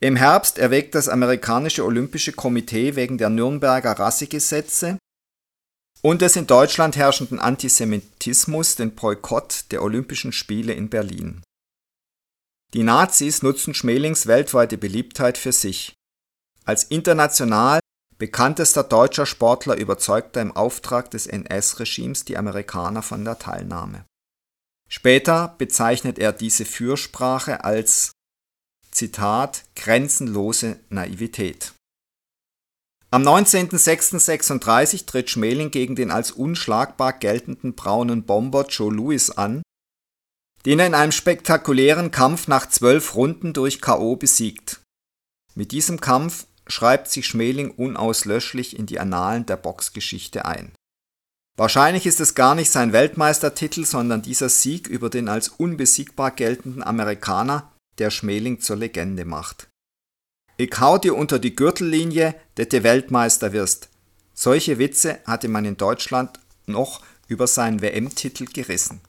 Im 0.00 0.16
Herbst 0.16 0.58
erwägt 0.58 0.96
das 0.96 1.08
amerikanische 1.08 1.84
Olympische 1.84 2.32
Komitee 2.32 2.96
wegen 2.96 3.18
der 3.18 3.30
Nürnberger 3.30 3.92
Rassegesetze 3.92 4.98
und 6.02 6.22
des 6.22 6.34
in 6.34 6.48
Deutschland 6.48 6.96
herrschenden 6.96 7.38
Antisemitismus 7.38 8.74
den 8.74 8.96
Boykott 8.96 9.66
der 9.70 9.82
Olympischen 9.82 10.32
Spiele 10.32 10.72
in 10.72 10.90
Berlin. 10.90 11.42
Die 12.74 12.82
Nazis 12.82 13.42
nutzen 13.42 13.74
Schmelings 13.74 14.26
weltweite 14.26 14.76
Beliebtheit 14.76 15.38
für 15.38 15.52
sich. 15.52 15.94
Als 16.64 16.84
international 16.84 17.80
bekanntester 18.22 18.84
deutscher 18.84 19.26
Sportler 19.26 19.76
überzeugte 19.76 20.38
im 20.38 20.52
Auftrag 20.52 21.10
des 21.10 21.26
NS-Regimes 21.26 22.24
die 22.24 22.38
Amerikaner 22.38 23.02
von 23.02 23.24
der 23.24 23.40
Teilnahme. 23.40 24.04
Später 24.88 25.56
bezeichnet 25.58 26.20
er 26.20 26.32
diese 26.32 26.64
Fürsprache 26.64 27.64
als 27.64 28.12
Zitat 28.92 29.64
grenzenlose 29.74 30.78
Naivität. 30.88 31.72
Am 33.10 33.24
19.06.36 33.24 35.06
tritt 35.06 35.28
Schmeling 35.28 35.72
gegen 35.72 35.96
den 35.96 36.12
als 36.12 36.30
unschlagbar 36.30 37.14
geltenden 37.14 37.74
braunen 37.74 38.22
Bomber 38.22 38.66
Joe 38.68 38.94
Louis 38.94 39.30
an, 39.30 39.62
den 40.64 40.78
er 40.78 40.86
in 40.86 40.94
einem 40.94 41.10
spektakulären 41.10 42.12
Kampf 42.12 42.46
nach 42.46 42.68
zwölf 42.68 43.16
Runden 43.16 43.52
durch 43.52 43.80
K.O. 43.80 44.14
besiegt. 44.14 44.80
Mit 45.56 45.72
diesem 45.72 46.00
Kampf 46.00 46.46
schreibt 46.66 47.08
sich 47.08 47.26
Schmeling 47.26 47.70
unauslöschlich 47.70 48.78
in 48.78 48.86
die 48.86 49.00
Annalen 49.00 49.46
der 49.46 49.56
Boxgeschichte 49.56 50.44
ein. 50.44 50.72
Wahrscheinlich 51.56 52.06
ist 52.06 52.20
es 52.20 52.34
gar 52.34 52.54
nicht 52.54 52.70
sein 52.70 52.92
Weltmeistertitel, 52.92 53.84
sondern 53.84 54.22
dieser 54.22 54.48
Sieg 54.48 54.86
über 54.86 55.10
den 55.10 55.28
als 55.28 55.48
unbesiegbar 55.48 56.30
geltenden 56.30 56.82
Amerikaner, 56.82 57.70
der 57.98 58.10
Schmeling 58.10 58.60
zur 58.60 58.76
Legende 58.76 59.24
macht. 59.24 59.68
Ich 60.56 60.80
hau 60.80 60.96
dir 60.96 61.14
unter 61.14 61.38
die 61.38 61.54
Gürtellinie, 61.54 62.34
dass 62.54 62.68
du 62.68 62.82
Weltmeister 62.82 63.52
wirst. 63.52 63.90
Solche 64.34 64.78
Witze 64.78 65.18
hatte 65.26 65.48
man 65.48 65.64
in 65.64 65.76
Deutschland 65.76 66.38
noch 66.66 67.02
über 67.28 67.46
seinen 67.46 67.82
WM-Titel 67.82 68.46
gerissen. 68.46 69.00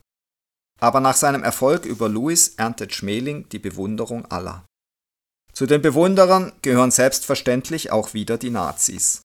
Aber 0.81 0.99
nach 0.99 1.15
seinem 1.15 1.43
Erfolg 1.43 1.85
über 1.85 2.09
Louis 2.09 2.55
erntet 2.57 2.93
Schmeling 2.93 3.47
die 3.49 3.59
Bewunderung 3.59 4.25
aller. 4.25 4.65
Zu 5.53 5.67
den 5.67 5.81
Bewunderern 5.81 6.51
gehören 6.63 6.89
selbstverständlich 6.89 7.91
auch 7.91 8.15
wieder 8.15 8.39
die 8.39 8.49
Nazis. 8.49 9.21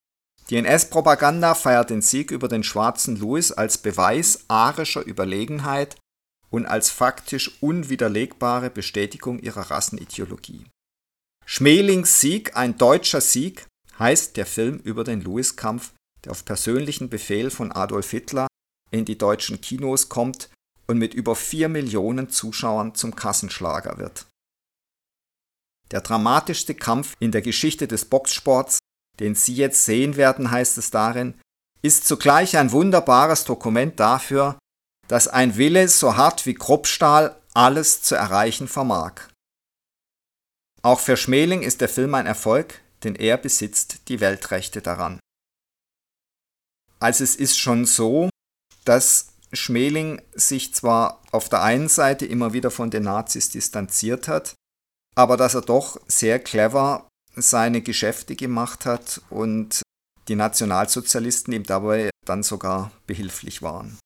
Die 0.51 0.57
NS-Propaganda 0.57 1.55
feiert 1.55 1.91
den 1.91 2.03
Sieg 2.03 2.31
über 2.31 2.49
den 2.49 2.63
schwarzen 2.63 3.17
Louis 3.17 3.51
als 3.53 3.79
Beweis 3.79 4.45
arischer 4.49 5.05
Überlegenheit 5.07 5.97
und 6.51 6.67
als 6.67 6.91
faktisch 6.91 7.63
unwiderlegbare 7.63 8.71
Bestätigung 8.71 9.39
ihrer 9.39 9.71
Rassenideologie. 9.71 10.67
Schmelings 11.45 12.21
Sieg, 12.21 12.57
ein 12.57 12.77
deutscher 12.77 13.21
Sieg, 13.21 13.67
heißt 13.99 14.37
der 14.37 14.47
Film 14.47 14.79
über 14.79 15.05
den 15.05 15.23
Louis-Kampf, 15.23 15.93
der 16.25 16.33
auf 16.33 16.45
persönlichen 16.45 17.09
Befehl 17.09 17.51
von 17.51 17.73
Adolf 17.73 18.11
Hitler 18.11 18.47
in 18.91 19.05
die 19.05 19.19
deutschen 19.19 19.61
Kinos 19.61 20.09
kommt 20.09 20.51
und 20.87 20.99
mit 20.99 21.15
über 21.15 21.37
vier 21.37 21.69
Millionen 21.69 22.31
Zuschauern 22.31 22.95
zum 22.95 23.15
Kassenschlager 23.17 23.99
wird. 23.99 24.27
Der 25.91 26.01
dramatischste 26.01 26.75
Kampf 26.75 27.15
in 27.19 27.33
der 27.33 27.43
Geschichte 27.43 27.89
des 27.89 28.05
Boxsports, 28.05 28.79
den 29.21 29.35
Sie 29.35 29.55
jetzt 29.55 29.85
sehen 29.85 30.17
werden, 30.17 30.51
heißt 30.51 30.79
es 30.79 30.91
darin, 30.91 31.35
ist 31.83 32.07
zugleich 32.07 32.57
ein 32.57 32.73
wunderbares 32.73 33.45
Dokument 33.45 33.99
dafür, 33.99 34.59
dass 35.07 35.29
ein 35.29 35.57
Wille 35.57 35.89
so 35.89 36.17
hart 36.17 36.45
wie 36.45 36.55
Kruppstahl 36.55 37.41
alles 37.55 38.03
zu 38.03 38.15
erreichen 38.15 38.69
vermag. 38.69 39.29
Auch 40.83 41.01
für 41.01 41.17
Schmeling 41.17 41.63
ist 41.63 41.81
der 41.81 41.89
Film 41.89 42.15
ein 42.15 42.27
Erfolg, 42.27 42.81
denn 43.03 43.15
er 43.15 43.37
besitzt 43.37 44.09
die 44.09 44.21
Weltrechte 44.21 44.83
daran. 44.83 45.19
Also 47.01 47.25
es 47.25 47.37
ist 47.37 47.59
schon 47.59 47.87
so, 47.87 48.29
dass 48.85 49.29
Schmeling 49.53 50.21
sich 50.35 50.75
zwar 50.75 51.23
auf 51.31 51.49
der 51.49 51.63
einen 51.63 51.89
Seite 51.89 52.27
immer 52.27 52.53
wieder 52.53 52.71
von 52.71 52.91
den 52.91 53.05
Nazis 53.05 53.51
distanziert 53.51 54.29
hat, 54.29 54.55
aber 55.15 55.37
dass 55.37 55.55
er 55.55 55.63
doch 55.63 56.01
sehr 56.07 56.39
clever 56.39 57.09
seine 57.35 57.83
Geschäfte 57.83 58.37
gemacht 58.37 58.87
hat 58.87 59.21
und 59.31 59.83
die 60.29 60.37
Nationalsozialisten 60.37 61.53
ihm 61.53 61.65
dabei 61.65 62.11
dann 62.25 62.43
sogar 62.43 62.93
behilflich 63.07 63.63
waren. 63.63 63.99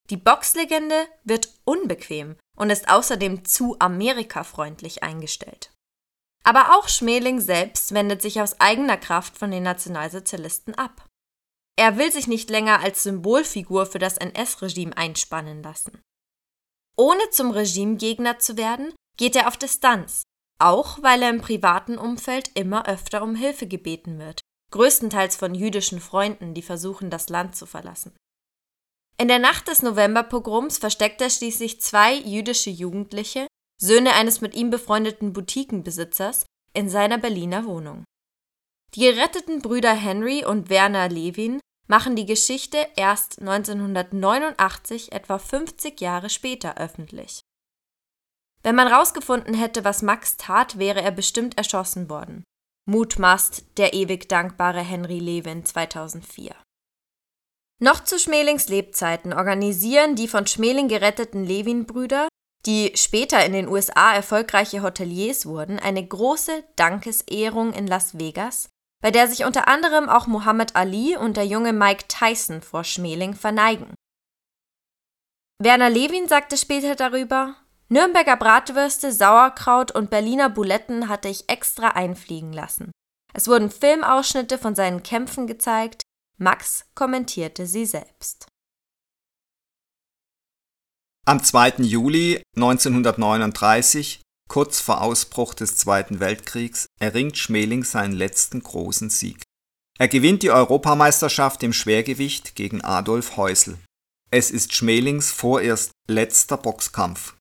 Die 0.09 0.17
Boxlegende 0.17 1.07
wird 1.23 1.50
unbequem 1.65 2.38
und 2.57 2.69
ist 2.69 2.89
außerdem 2.89 3.43
zu 3.43 3.75
amerikafreundlich 3.79 5.03
eingestellt. 5.03 5.73
Aber 6.43 6.75
auch 6.75 6.88
Schmeling 6.88 7.39
selbst 7.39 7.93
wendet 7.93 8.21
sich 8.21 8.41
aus 8.41 8.59
eigener 8.59 8.97
Kraft 8.97 9.38
von 9.38 9.51
den 9.51 9.63
Nationalsozialisten 9.63 10.75
ab. 10.75 11.05
Er 11.77 11.97
will 11.97 12.11
sich 12.11 12.27
nicht 12.27 12.50
länger 12.50 12.79
als 12.79 13.03
Symbolfigur 13.03 13.85
für 13.85 14.00
das 14.00 14.17
NS-Regime 14.17 14.95
einspannen 14.97 15.61
lassen. 15.61 16.01
Ohne 16.97 17.29
zum 17.31 17.51
Regimegegner 17.51 18.39
zu 18.39 18.57
werden, 18.57 18.93
geht 19.17 19.35
er 19.35 19.47
auf 19.47 19.57
Distanz, 19.57 20.23
auch 20.59 21.01
weil 21.01 21.21
er 21.23 21.29
im 21.29 21.41
privaten 21.41 21.97
Umfeld 21.97 22.51
immer 22.55 22.88
öfter 22.88 23.21
um 23.23 23.35
Hilfe 23.35 23.67
gebeten 23.67 24.19
wird, 24.19 24.41
größtenteils 24.71 25.35
von 25.35 25.53
jüdischen 25.53 25.99
Freunden, 25.99 26.53
die 26.53 26.61
versuchen, 26.61 27.09
das 27.09 27.29
Land 27.29 27.55
zu 27.55 27.65
verlassen. 27.65 28.15
In 29.17 29.27
der 29.27 29.39
Nacht 29.39 29.67
des 29.67 29.81
Novemberpogroms 29.83 30.77
versteckt 30.77 31.21
er 31.21 31.29
schließlich 31.29 31.81
zwei 31.81 32.15
jüdische 32.15 32.69
Jugendliche, 32.71 33.47
Söhne 33.79 34.13
eines 34.13 34.41
mit 34.41 34.55
ihm 34.55 34.69
befreundeten 34.69 35.33
Boutiquenbesitzers, 35.33 36.45
in 36.73 36.89
seiner 36.89 37.17
Berliner 37.17 37.65
Wohnung. 37.65 38.03
Die 38.95 39.01
geretteten 39.01 39.61
Brüder 39.61 39.93
Henry 39.93 40.45
und 40.45 40.69
Werner 40.69 41.09
Levin 41.09 41.59
machen 41.87 42.15
die 42.15 42.25
Geschichte 42.25 42.87
erst 42.95 43.39
1989, 43.39 45.11
etwa 45.11 45.37
50 45.37 45.99
Jahre 45.99 46.29
später, 46.29 46.77
öffentlich. 46.77 47.41
Wenn 48.63 48.75
man 48.75 48.87
rausgefunden 48.87 49.53
hätte, 49.53 49.83
was 49.83 50.01
Max 50.01 50.38
tat, 50.38 50.77
wäre 50.77 51.01
er 51.01 51.12
bestimmt 51.12 51.57
erschossen 51.57 52.10
worden, 52.10 52.43
mutmaßt 52.86 53.78
der 53.78 53.94
ewig 53.94 54.28
dankbare 54.30 54.82
Henry 54.82 55.20
Levin 55.20 55.65
2004. 55.65 56.56
Noch 57.80 58.04
zu 58.04 58.20
Schmelings 58.20 58.70
Lebzeiten 58.70 59.34
organisieren 59.34 60.15
die 60.15 60.28
von 60.28 60.46
Schmeling 60.48 60.88
geretteten 60.88 61.44
Levin-Brüder 61.46 62.28
die 62.65 62.91
später 62.96 63.44
in 63.44 63.54
den 63.54 63.67
USA 63.67 64.13
erfolgreiche 64.13 64.84
Hoteliers 64.84 65.46
wurden, 65.46 65.80
eine 65.80 66.06
große 66.06 66.63
Dankesehrung 66.76 67.74
in 67.74 67.88
Las 67.88 68.20
Vegas, 68.20 68.70
bei 69.02 69.10
der 69.10 69.28
sich 69.28 69.46
unter 69.46 69.67
anderem 69.67 70.10
auch 70.10 70.28
Muhammad 70.28 70.76
Ali 70.76 71.17
und 71.17 71.38
der 71.38 71.46
junge 71.46 71.74
Mike 71.74 72.06
Tyson 72.08 72.62
vor 72.62 72.84
Schmeling 72.84 73.34
verneigen. 73.34 73.96
Werner 75.60 75.89
Levin 75.89 76.28
sagte 76.28 76.58
später 76.58 76.96
darüber, 76.96 77.56
Nürnberger 77.91 78.38
Bratwürste, 78.38 79.12
Sauerkraut 79.12 79.91
und 79.91 80.10
Berliner 80.10 80.49
Buletten 80.49 81.10
hatte 81.10 81.27
ich 81.27 81.49
extra 81.49 81.89
einfliegen 81.89 82.54
lassen. 82.54 82.93
Es 83.34 83.49
wurden 83.49 83.69
Filmausschnitte 83.69 84.58
von 84.58 84.75
seinen 84.75 85.04
Kämpfen 85.04 85.45
gezeigt, 85.45 86.04
Max 86.38 86.86
kommentierte 86.95 87.67
sie 87.67 87.86
selbst. 87.86 88.47
Am 91.25 91.43
2. 91.43 91.80
Juli 91.80 92.41
1939, 92.56 94.21
kurz 94.49 94.80
vor 94.80 95.01
Ausbruch 95.01 95.54
des 95.54 95.75
Zweiten 95.75 96.21
Weltkriegs, 96.21 96.86
erringt 96.97 97.38
Schmeling 97.38 97.84
seinen 97.84 98.13
letzten 98.13 98.63
großen 98.63 99.10
Sieg. 99.10 99.43
Er 99.99 100.08
gewinnt 100.08 100.43
die 100.43 100.51
Europameisterschaft 100.51 101.62
im 101.62 101.73
Schwergewicht 101.73 102.56
gegen 102.56 102.82
Adolf 102.86 103.36
Häusl. 103.36 103.77
Es 104.32 104.49
ist 104.49 104.73
Schmelings 104.73 105.30
vorerst 105.30 105.91
letzter 106.08 106.56
Boxkampf. 106.56 107.36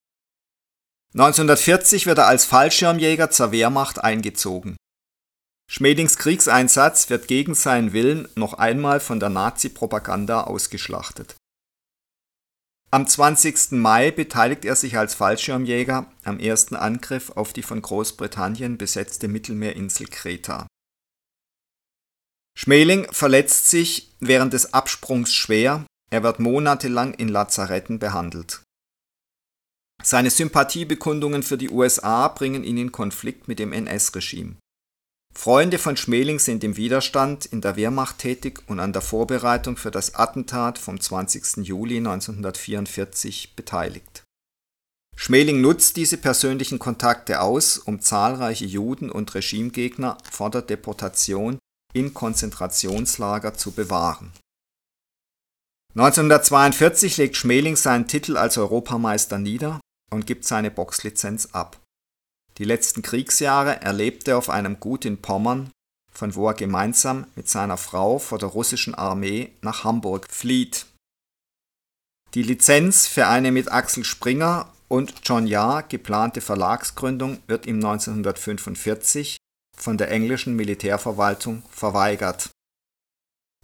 1940 1.12 2.06
wird 2.06 2.18
er 2.18 2.28
als 2.28 2.44
Fallschirmjäger 2.44 3.30
zur 3.30 3.50
Wehrmacht 3.50 4.02
eingezogen. 4.02 4.76
Schmelings 5.68 6.16
Kriegseinsatz 6.16 7.10
wird 7.10 7.26
gegen 7.26 7.54
seinen 7.54 7.92
Willen 7.92 8.28
noch 8.36 8.54
einmal 8.54 9.00
von 9.00 9.18
der 9.18 9.28
Nazi-Propaganda 9.28 10.42
ausgeschlachtet. 10.42 11.34
Am 12.92 13.06
20. 13.06 13.72
Mai 13.72 14.10
beteiligt 14.10 14.64
er 14.64 14.74
sich 14.74 14.98
als 14.98 15.14
Fallschirmjäger 15.14 16.06
am 16.24 16.40
ersten 16.40 16.74
Angriff 16.74 17.30
auf 17.30 17.52
die 17.52 17.62
von 17.62 17.82
Großbritannien 17.82 18.78
besetzte 18.78 19.28
Mittelmeerinsel 19.28 20.08
Kreta. 20.08 20.66
Schmeling 22.56 23.06
verletzt 23.12 23.70
sich 23.70 24.12
während 24.20 24.52
des 24.52 24.74
Absprungs 24.74 25.34
schwer, 25.34 25.84
er 26.10 26.22
wird 26.22 26.40
monatelang 26.40 27.14
in 27.14 27.28
Lazaretten 27.28 28.00
behandelt. 28.00 28.62
Seine 30.02 30.30
Sympathiebekundungen 30.30 31.42
für 31.42 31.58
die 31.58 31.70
USA 31.70 32.28
bringen 32.28 32.64
ihn 32.64 32.78
in 32.78 32.92
Konflikt 32.92 33.48
mit 33.48 33.58
dem 33.58 33.72
NS-Regime. 33.72 34.56
Freunde 35.32 35.78
von 35.78 35.96
Schmeling 35.96 36.38
sind 36.38 36.64
im 36.64 36.76
Widerstand 36.76 37.46
in 37.46 37.60
der 37.60 37.76
Wehrmacht 37.76 38.18
tätig 38.18 38.62
und 38.66 38.80
an 38.80 38.92
der 38.92 39.02
Vorbereitung 39.02 39.76
für 39.76 39.90
das 39.90 40.14
Attentat 40.14 40.78
vom 40.78 41.00
20. 41.00 41.64
Juli 41.66 41.98
1944 41.98 43.54
beteiligt. 43.54 44.24
Schmeling 45.16 45.60
nutzt 45.60 45.96
diese 45.96 46.16
persönlichen 46.16 46.78
Kontakte 46.78 47.40
aus, 47.42 47.78
um 47.78 48.00
zahlreiche 48.00 48.64
Juden 48.64 49.10
und 49.10 49.34
Regimegegner 49.34 50.16
vor 50.30 50.50
der 50.50 50.62
Deportation 50.62 51.58
in 51.92 52.14
Konzentrationslager 52.14 53.54
zu 53.54 53.72
bewahren. 53.72 54.32
1942 55.94 57.16
legt 57.16 57.36
Schmeling 57.36 57.76
seinen 57.76 58.06
Titel 58.06 58.36
als 58.36 58.56
Europameister 58.56 59.38
nieder 59.38 59.79
und 60.10 60.26
gibt 60.26 60.44
seine 60.44 60.70
Boxlizenz 60.70 61.50
ab. 61.52 61.78
Die 62.58 62.64
letzten 62.64 63.02
Kriegsjahre 63.02 63.80
erlebte 63.80 64.32
er 64.32 64.38
auf 64.38 64.50
einem 64.50 64.80
Gut 64.80 65.04
in 65.04 65.22
Pommern, 65.22 65.70
von 66.12 66.34
wo 66.34 66.48
er 66.48 66.54
gemeinsam 66.54 67.26
mit 67.36 67.48
seiner 67.48 67.76
Frau 67.76 68.18
vor 68.18 68.38
der 68.38 68.48
russischen 68.48 68.94
Armee 68.94 69.52
nach 69.62 69.84
Hamburg 69.84 70.26
flieht. 70.30 70.86
Die 72.34 72.42
Lizenz 72.42 73.06
für 73.06 73.26
eine 73.26 73.50
mit 73.52 73.72
Axel 73.72 74.04
Springer 74.04 74.72
und 74.88 75.14
John 75.24 75.46
Jahr 75.46 75.82
geplante 75.84 76.40
Verlagsgründung 76.40 77.38
wird 77.46 77.66
ihm 77.66 77.76
1945 77.76 79.36
von 79.76 79.96
der 79.96 80.10
englischen 80.10 80.54
Militärverwaltung 80.56 81.62
verweigert 81.70 82.50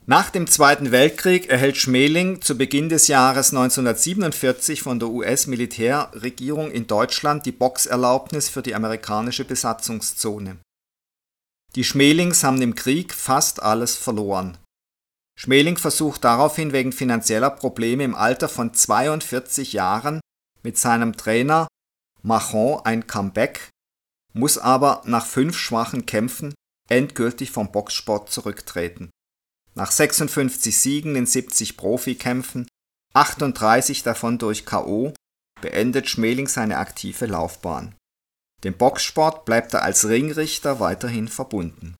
nach 0.09 0.31
dem 0.31 0.47
Zweiten 0.47 0.92
Weltkrieg 0.92 1.51
erhält 1.51 1.77
Schmeling 1.77 2.40
zu 2.40 2.57
Beginn 2.57 2.88
des 2.88 3.09
Jahres 3.09 3.51
1947 3.51 4.81
von 4.81 5.01
der 5.01 5.09
US-Militärregierung 5.09 6.71
in 6.71 6.87
Deutschland 6.87 7.45
die 7.45 7.51
Boxerlaubnis 7.51 8.49
für 8.49 8.62
die 8.62 8.77
amerikanische 8.77 9.45
Besatzungszone. 9.45 10.59
Die 11.75 11.83
Schmelings 11.83 12.45
haben 12.45 12.62
im 12.62 12.77
Krieg 12.77 13.12
fast 13.12 13.61
alles 13.61 13.97
verloren. 13.97 14.57
Schmeling 15.37 15.77
versucht 15.77 16.23
daraufhin 16.23 16.73
wegen 16.73 16.92
finanzieller 16.92 17.51
Probleme 17.51 18.05
im 18.05 18.14
Alter 18.14 18.49
von 18.49 18.73
42 18.73 19.73
Jahren 19.73 20.21
mit 20.62 20.79
seinem 20.79 21.16
Trainer 21.16 21.66
Machon 22.23 22.81
ein 22.85 23.09
Comeback, 23.09 23.71
muss 24.33 24.57
aber 24.57 25.03
nach 25.05 25.27
fünf 25.27 25.59
schwachen 25.59 26.07
Kämpfen 26.07 26.55
endgültig 26.88 27.51
vom 27.51 27.73
Boxsport 27.73 28.31
zurücktreten 28.31 29.11
nach 29.77 29.93
56 29.93 30.77
Siegen 30.77 31.15
in 31.15 31.27
70 31.27 31.77
Profikämpfen, 31.77 32.67
38 33.15 34.03
davon 34.03 34.39
durch 34.39 34.67
KO, 34.67 35.15
beendet 35.61 36.09
Schmeling 36.09 36.49
seine 36.49 36.79
aktive 36.79 37.27
Laufbahn. 37.27 37.95
Dem 38.65 38.75
Boxsport 38.77 39.45
bleibt 39.45 39.75
er 39.75 39.83
als 39.83 40.09
Ringrichter 40.09 40.81
weiterhin 40.81 41.29
verbunden. 41.29 41.95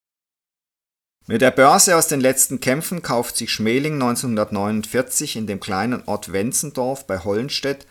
Mit 1.27 1.43
der 1.43 1.51
Börse 1.51 1.97
aus 1.97 2.09
den 2.09 2.21
letzten 2.21 2.61
Kämpfen 2.61 3.03
kauft 3.03 3.37
sich 3.37 3.53
Schmeling 3.53 3.95
1949 3.95 5.37
in 5.37 5.47
dem 5.47 5.61
kleinen 5.61 6.03
Ort 6.07 6.33
Wenzendorf 6.33 7.07
bei 7.07 7.19
Hollenstedt 7.19 7.87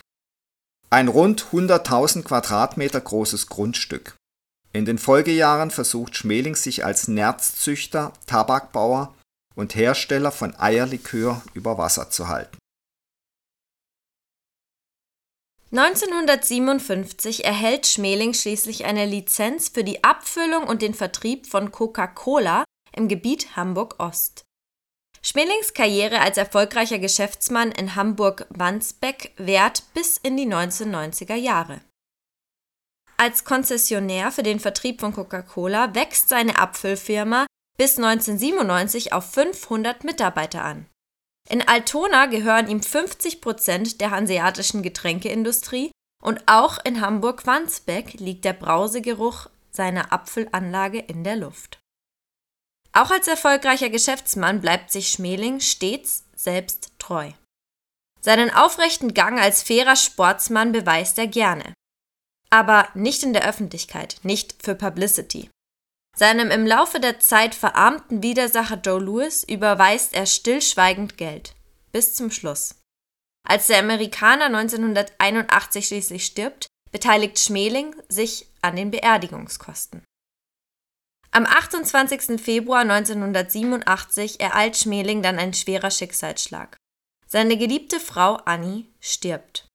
ein 0.90 1.08
rund 1.10 1.48
100.000 1.52 2.24
Quadratmeter 2.24 3.02
großes 3.02 3.48
Grundstück. 3.48 4.16
In 4.72 4.86
den 4.86 4.98
Folgejahren 4.98 5.72
versucht 5.72 6.16
Schmeling 6.16 6.56
sich 6.56 6.86
als 6.86 7.08
Nerzzüchter, 7.08 8.14
Tabakbauer 8.28 9.14
und 9.56 9.76
Hersteller 9.76 10.32
von 10.32 10.56
Eierlikör 10.60 11.42
über 11.54 11.78
Wasser 11.78 12.10
zu 12.10 12.28
halten. 12.28 12.58
1957 15.72 17.44
erhält 17.44 17.86
Schmeling 17.86 18.34
schließlich 18.34 18.86
eine 18.86 19.06
Lizenz 19.06 19.70
für 19.70 19.84
die 19.84 20.04
Abfüllung 20.04 20.68
und 20.68 20.82
den 20.82 20.94
Vertrieb 20.94 21.48
von 21.48 21.72
Coca-Cola 21.72 22.64
im 22.94 23.08
Gebiet 23.10 23.56
Hamburg-Ost. 23.58 24.46
Schmelings 25.22 25.74
Karriere 25.74 26.22
als 26.22 26.38
erfolgreicher 26.38 27.00
Geschäftsmann 27.00 27.72
in 27.72 27.96
Hamburg-Wandsbek 27.96 29.34
währt 29.38 29.84
bis 29.94 30.18
in 30.18 30.38
die 30.38 30.46
1990er 30.46 31.36
Jahre. 31.36 31.82
Als 33.18 33.44
Konzessionär 33.44 34.32
für 34.32 34.44
den 34.44 34.60
Vertrieb 34.60 35.00
von 35.00 35.14
Coca-Cola 35.14 35.96
wächst 35.96 36.30
seine 36.30 36.58
Abfüllfirma 36.60 37.48
bis 37.78 37.98
1997 37.98 39.14
auf 39.14 39.32
500 39.32 40.04
Mitarbeiter 40.04 40.64
an 40.64 40.88
in 41.50 41.68
Altona 41.68 42.26
gehören 42.26 42.68
ihm 42.68 42.82
50 42.82 43.42
Prozent 43.42 44.02
der 44.02 44.12
hanseatischen 44.12 44.82
Getränkeindustrie 44.82 45.92
und 46.24 46.42
auch 46.48 46.84
in 46.84 47.02
Hamburg-Wandsbek 47.02 48.14
liegt 48.14 48.46
der 48.46 48.54
Brausegeruch 48.54 49.48
seiner 49.72 50.12
Apfelanlage 50.12 51.00
in 51.00 51.24
der 51.24 51.36
Luft. 51.36 51.80
Auch 52.94 53.12
als 53.12 53.28
erfolgreicher 53.28 53.90
Geschäftsmann 53.90 54.62
bleibt 54.62 54.90
sich 54.90 55.10
Schmeling 55.10 55.60
stets 55.60 56.24
selbst 56.36 56.94
treu. 56.98 57.32
Seinen 58.22 58.50
aufrechten 58.50 59.14
Gang 59.14 59.40
als 59.40 59.62
fairer 59.62 59.98
Sportsmann 59.98 60.72
beweist 60.72 61.20
er 61.20 61.28
gerne. 61.28 61.74
Aber 62.50 62.88
nicht 62.96 63.22
in 63.22 63.34
der 63.34 63.48
Öffentlichkeit, 63.48 64.18
nicht 64.24 64.56
für 64.64 64.74
Publicity. 64.74 65.50
Seinem 66.16 66.50
im 66.50 66.66
Laufe 66.66 67.02
der 67.02 67.20
Zeit 67.20 67.54
verarmten 67.56 68.24
Widersacher 68.24 68.78
Joe 68.78 69.02
Louis 69.02 69.44
überweist 69.44 70.14
er 70.14 70.26
stillschweigend 70.26 71.18
Geld. 71.18 71.56
Bis 71.92 72.16
zum 72.16 72.32
Schluss. 72.32 72.76
Als 73.46 73.68
der 73.68 73.80
Amerikaner 73.80 74.46
1981 74.46 75.88
schließlich 75.88 76.26
stirbt, 76.26 76.68
beteiligt 76.92 77.38
Schmeling 77.40 77.96
sich 78.08 78.48
an 78.62 78.78
den 78.78 78.92
Beerdigungskosten. 78.92 80.04
Am 81.32 81.46
28. 81.46 82.42
Februar 82.42 82.80
1987 82.80 84.40
ereilt 84.40 84.78
Schmeling 84.78 85.22
dann 85.22 85.38
ein 85.38 85.54
schwerer 85.54 85.92
Schicksalsschlag. 85.92 86.78
Seine 87.28 87.58
geliebte 87.58 88.00
Frau 88.00 88.36
Annie 88.46 88.86
stirbt. 89.02 89.68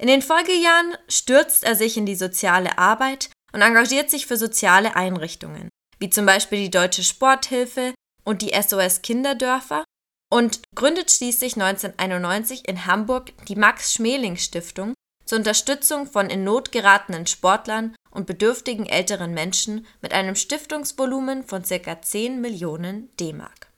In 0.00 0.08
den 0.08 0.22
Folgejahren 0.22 0.96
stürzt 1.06 1.62
er 1.62 1.76
sich 1.76 1.96
in 1.96 2.06
die 2.06 2.16
soziale 2.16 2.78
Arbeit 2.78 3.30
und 3.52 3.62
engagiert 3.62 4.10
sich 4.10 4.26
für 4.26 4.36
soziale 4.36 4.96
Einrichtungen, 4.96 5.68
wie 5.98 6.10
zum 6.10 6.26
Beispiel 6.26 6.60
die 6.60 6.70
Deutsche 6.70 7.02
Sporthilfe 7.02 7.94
und 8.24 8.42
die 8.42 8.52
SOS 8.60 9.02
Kinderdörfer 9.02 9.84
und 10.30 10.60
gründet 10.74 11.10
schließlich 11.10 11.54
1991 11.54 12.68
in 12.68 12.86
Hamburg 12.86 13.32
die 13.48 13.56
Max 13.56 13.92
Schmeling 13.92 14.36
Stiftung 14.36 14.94
zur 15.24 15.38
Unterstützung 15.38 16.06
von 16.06 16.30
in 16.30 16.44
Not 16.44 16.72
geratenen 16.72 17.26
Sportlern 17.26 17.94
und 18.10 18.26
bedürftigen 18.26 18.86
älteren 18.86 19.32
Menschen 19.32 19.86
mit 20.00 20.12
einem 20.12 20.34
Stiftungsvolumen 20.34 21.44
von 21.44 21.62
ca. 21.62 22.02
10 22.02 22.40
Millionen 22.40 23.14
D-Mark. 23.16 23.70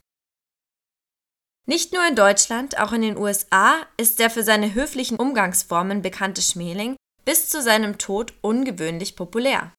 Nicht 1.66 1.92
nur 1.92 2.06
in 2.06 2.16
Deutschland, 2.16 2.78
auch 2.78 2.92
in 2.92 3.02
den 3.02 3.16
USA 3.16 3.86
ist 3.96 4.18
der 4.18 4.30
für 4.30 4.42
seine 4.42 4.74
höflichen 4.74 5.16
Umgangsformen 5.16 6.02
bekannte 6.02 6.42
Schmeling 6.42 6.96
bis 7.24 7.48
zu 7.48 7.62
seinem 7.62 7.98
Tod 7.98 8.34
ungewöhnlich 8.40 9.16
populär. 9.16 9.72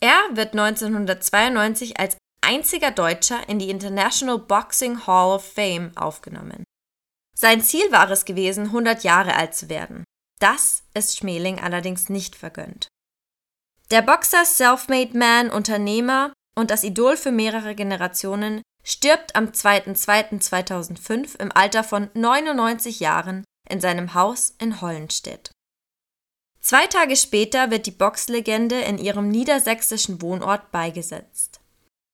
Er 0.00 0.20
wird 0.32 0.52
1992 0.52 1.98
als 1.98 2.16
einziger 2.40 2.90
Deutscher 2.90 3.48
in 3.48 3.58
die 3.58 3.70
International 3.70 4.38
Boxing 4.38 5.06
Hall 5.06 5.34
of 5.34 5.52
Fame 5.52 5.92
aufgenommen. 5.96 6.64
Sein 7.36 7.62
Ziel 7.62 7.92
war 7.92 8.10
es 8.10 8.24
gewesen, 8.24 8.66
100 8.66 9.04
Jahre 9.04 9.34
alt 9.34 9.54
zu 9.54 9.68
werden. 9.68 10.04
Das 10.40 10.82
ist 10.94 11.16
Schmeling 11.16 11.60
allerdings 11.60 12.08
nicht 12.08 12.36
vergönnt. 12.36 12.88
Der 13.90 14.02
Boxer 14.02 14.44
Selfmade 14.44 15.16
Man, 15.16 15.50
Unternehmer 15.50 16.32
und 16.56 16.70
das 16.70 16.84
Idol 16.84 17.16
für 17.16 17.32
mehrere 17.32 17.74
Generationen 17.74 18.62
stirbt 18.84 19.36
am 19.36 19.46
2.2.2005 19.46 21.40
im 21.40 21.52
Alter 21.52 21.84
von 21.84 22.10
99 22.14 23.00
Jahren 23.00 23.44
in 23.68 23.80
seinem 23.80 24.14
Haus 24.14 24.54
in 24.58 24.80
Hollenstedt. 24.80 25.50
Zwei 26.60 26.86
Tage 26.86 27.16
später 27.16 27.70
wird 27.70 27.86
die 27.86 27.92
Boxlegende 27.92 28.80
in 28.80 28.98
ihrem 28.98 29.28
niedersächsischen 29.28 30.20
Wohnort 30.20 30.70
beigesetzt. 30.70 31.60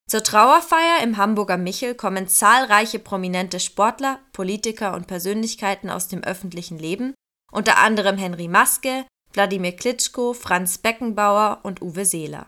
Zur 0.07 0.23
Trauerfeier 0.23 1.03
im 1.03 1.17
Hamburger 1.17 1.57
Michel 1.57 1.95
kommen 1.95 2.29
zahlreiche 2.29 2.99
prominente 2.99 3.59
Sportler, 3.59 4.21
Politiker 4.33 4.95
und 4.95 5.07
Persönlichkeiten 5.07 5.89
aus 5.89 6.09
dem 6.09 6.23
öffentlichen 6.23 6.79
Leben, 6.79 7.15
unter 7.51 7.79
anderem 7.79 8.19
Henry 8.19 8.49
Maske, 8.49 9.07
Wladimir 9.33 9.73
Klitschko, 9.73 10.35
Franz 10.35 10.79
Beckenbauer 10.79 11.61
und 11.63 11.81
Uwe 11.81 12.05
Seeler. 12.05 12.47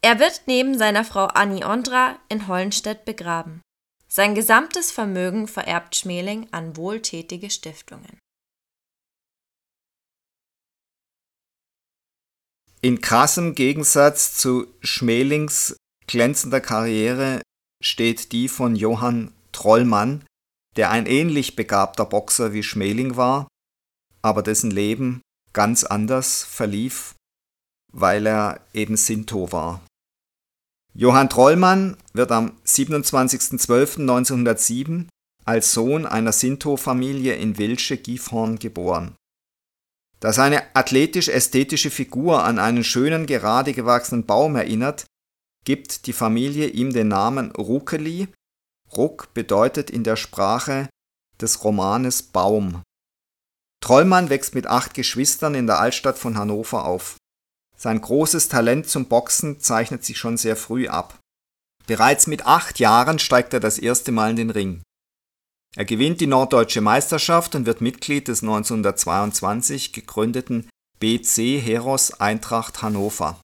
Er 0.00 0.18
wird 0.18 0.42
neben 0.46 0.78
seiner 0.78 1.04
Frau 1.04 1.26
Annie 1.26 1.66
Ondra 1.66 2.18
in 2.28 2.48
Hollenstedt 2.48 3.04
begraben. 3.04 3.60
Sein 4.08 4.34
gesamtes 4.34 4.90
Vermögen 4.90 5.46
vererbt 5.46 5.94
Schmeling 5.94 6.48
an 6.52 6.76
wohltätige 6.76 7.50
Stiftungen. 7.50 8.18
In 12.80 13.00
krassem 13.00 13.56
Gegensatz 13.56 14.36
zu 14.36 14.68
Schmelings 14.82 15.74
glänzender 16.06 16.60
Karriere 16.60 17.42
steht 17.82 18.30
die 18.30 18.48
von 18.48 18.76
Johann 18.76 19.32
Trollmann, 19.50 20.24
der 20.76 20.90
ein 20.90 21.06
ähnlich 21.06 21.56
begabter 21.56 22.04
Boxer 22.04 22.52
wie 22.52 22.62
Schmeling 22.62 23.16
war, 23.16 23.48
aber 24.22 24.44
dessen 24.44 24.70
Leben 24.70 25.22
ganz 25.52 25.82
anders 25.82 26.44
verlief, 26.44 27.16
weil 27.92 28.26
er 28.26 28.60
eben 28.72 28.96
Sinto 28.96 29.50
war. 29.50 29.84
Johann 30.94 31.28
Trollmann 31.28 31.96
wird 32.12 32.30
am 32.30 32.52
27.12.1907 32.64 35.08
als 35.44 35.72
Sohn 35.72 36.06
einer 36.06 36.32
Sinto-Familie 36.32 37.34
in 37.34 37.58
Wilsche 37.58 37.96
Gifhorn 37.96 38.60
geboren. 38.60 39.16
Da 40.20 40.32
seine 40.32 40.74
athletisch-ästhetische 40.74 41.90
Figur 41.90 42.44
an 42.44 42.58
einen 42.58 42.84
schönen, 42.84 43.26
gerade 43.26 43.72
gewachsenen 43.72 44.26
Baum 44.26 44.56
erinnert, 44.56 45.06
gibt 45.64 46.06
die 46.06 46.12
Familie 46.12 46.68
ihm 46.68 46.92
den 46.92 47.08
Namen 47.08 47.52
Ruckeli. 47.52 48.28
Ruck 48.96 49.32
bedeutet 49.34 49.90
in 49.90 50.02
der 50.02 50.16
Sprache 50.16 50.88
des 51.40 51.62
Romanes 51.62 52.22
Baum. 52.22 52.82
Trollmann 53.80 54.28
wächst 54.28 54.54
mit 54.54 54.66
acht 54.66 54.94
Geschwistern 54.94 55.54
in 55.54 55.66
der 55.66 55.78
Altstadt 55.78 56.18
von 56.18 56.36
Hannover 56.36 56.84
auf. 56.84 57.16
Sein 57.76 58.00
großes 58.00 58.48
Talent 58.48 58.88
zum 58.88 59.06
Boxen 59.06 59.60
zeichnet 59.60 60.04
sich 60.04 60.18
schon 60.18 60.36
sehr 60.36 60.56
früh 60.56 60.88
ab. 60.88 61.20
Bereits 61.86 62.26
mit 62.26 62.44
acht 62.44 62.80
Jahren 62.80 63.20
steigt 63.20 63.54
er 63.54 63.60
das 63.60 63.78
erste 63.78 64.10
Mal 64.10 64.30
in 64.30 64.36
den 64.36 64.50
Ring. 64.50 64.82
Er 65.78 65.84
gewinnt 65.84 66.20
die 66.20 66.26
Norddeutsche 66.26 66.80
Meisterschaft 66.80 67.54
und 67.54 67.64
wird 67.64 67.80
Mitglied 67.80 68.26
des 68.26 68.42
1922 68.42 69.92
gegründeten 69.92 70.68
BC 70.98 71.60
Heros 71.60 72.20
Eintracht 72.20 72.82
Hannover. 72.82 73.40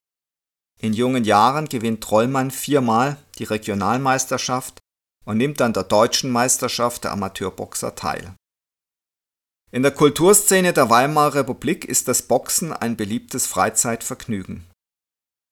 In 0.81 0.91
jungen 0.91 1.23
Jahren 1.23 1.69
gewinnt 1.69 2.03
Trollmann 2.03 2.51
viermal 2.51 3.15
die 3.37 3.45
Regionalmeisterschaft 3.45 4.79
und 5.23 5.37
nimmt 5.37 5.61
an 5.61 5.71
der 5.71 5.83
Deutschen 5.83 6.29
Meisterschaft 6.29 7.05
der 7.05 7.13
Amateurboxer 7.13 7.95
teil. 7.95 8.33
In 9.71 9.81
der 9.81 9.91
Kulturszene 9.91 10.73
der 10.73 10.89
Weimarer 10.89 11.35
Republik 11.35 11.85
ist 11.85 12.09
das 12.09 12.23
Boxen 12.23 12.73
ein 12.73 12.97
beliebtes 12.97 13.47
Freizeitvergnügen. 13.47 14.65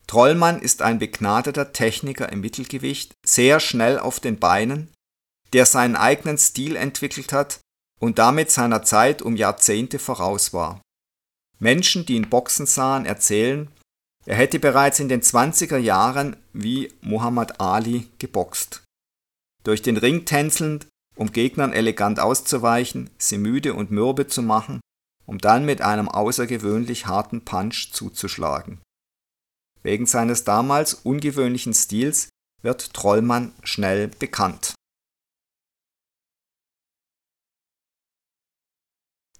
Trollmann 0.06 0.60
ist 0.62 0.82
ein 0.82 1.00
begnadeter 1.00 1.72
Techniker 1.72 2.30
im 2.30 2.42
Mittelgewicht, 2.42 3.16
sehr 3.26 3.62
schnell 3.62 3.98
auf 3.98 4.20
den 4.20 4.38
Beinen 4.38 4.93
der 5.54 5.66
seinen 5.66 5.96
eigenen 5.96 6.38
Stil 6.38 6.76
entwickelt 6.76 7.32
hat 7.32 7.60
und 8.00 8.20
damit 8.20 8.52
seiner 8.52 8.84
Zeit 8.84 9.22
um 9.22 9.36
Jahrzehnte 9.36 10.00
voraus 10.00 10.54
war. 10.54 10.82
Menschen, 11.60 12.06
die 12.06 12.16
ihn 12.16 12.30
boxen 12.30 12.66
sahen, 12.66 13.06
erzählen, 13.06 13.70
er 14.26 14.36
hätte 14.36 14.60
bereits 14.60 15.00
in 15.00 15.10
den 15.10 15.22
20er 15.22 15.78
Jahren 15.78 16.36
wie 16.54 16.92
Muhammad 17.02 17.60
Ali 17.60 18.08
geboxt. 18.20 18.84
Durch 19.64 19.82
den 19.82 19.98
Ring 19.98 20.26
tänzelnd, 20.26 20.88
um 21.16 21.32
Gegnern 21.32 21.74
elegant 21.74 22.20
auszuweichen, 22.20 23.10
sie 23.18 23.38
müde 23.38 23.74
und 23.74 23.92
mürbe 23.92 24.28
zu 24.28 24.42
machen 24.42 24.82
um 25.26 25.38
dann 25.38 25.66
mit 25.66 25.82
einem 25.82 26.10
außergewöhnlich 26.10 27.08
harten 27.08 27.46
Punch 27.46 27.92
zuzuschlagen. 27.92 28.82
Wegen 29.82 30.06
seines 30.06 30.44
damals 30.44 30.94
ungewöhnlichen 30.94 31.74
Stils 31.74 32.30
wird 32.62 32.94
Trollmann 32.94 33.54
schnell 33.64 34.08
bekannt. 34.08 34.74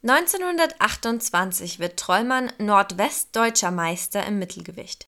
1928 0.06 1.80
wird 1.80 1.98
Trollmann 1.98 2.52
nordwestdeutscher 2.58 3.72
Meister 3.72 4.26
im 4.26 4.38
Mittelgewicht. 4.38 5.08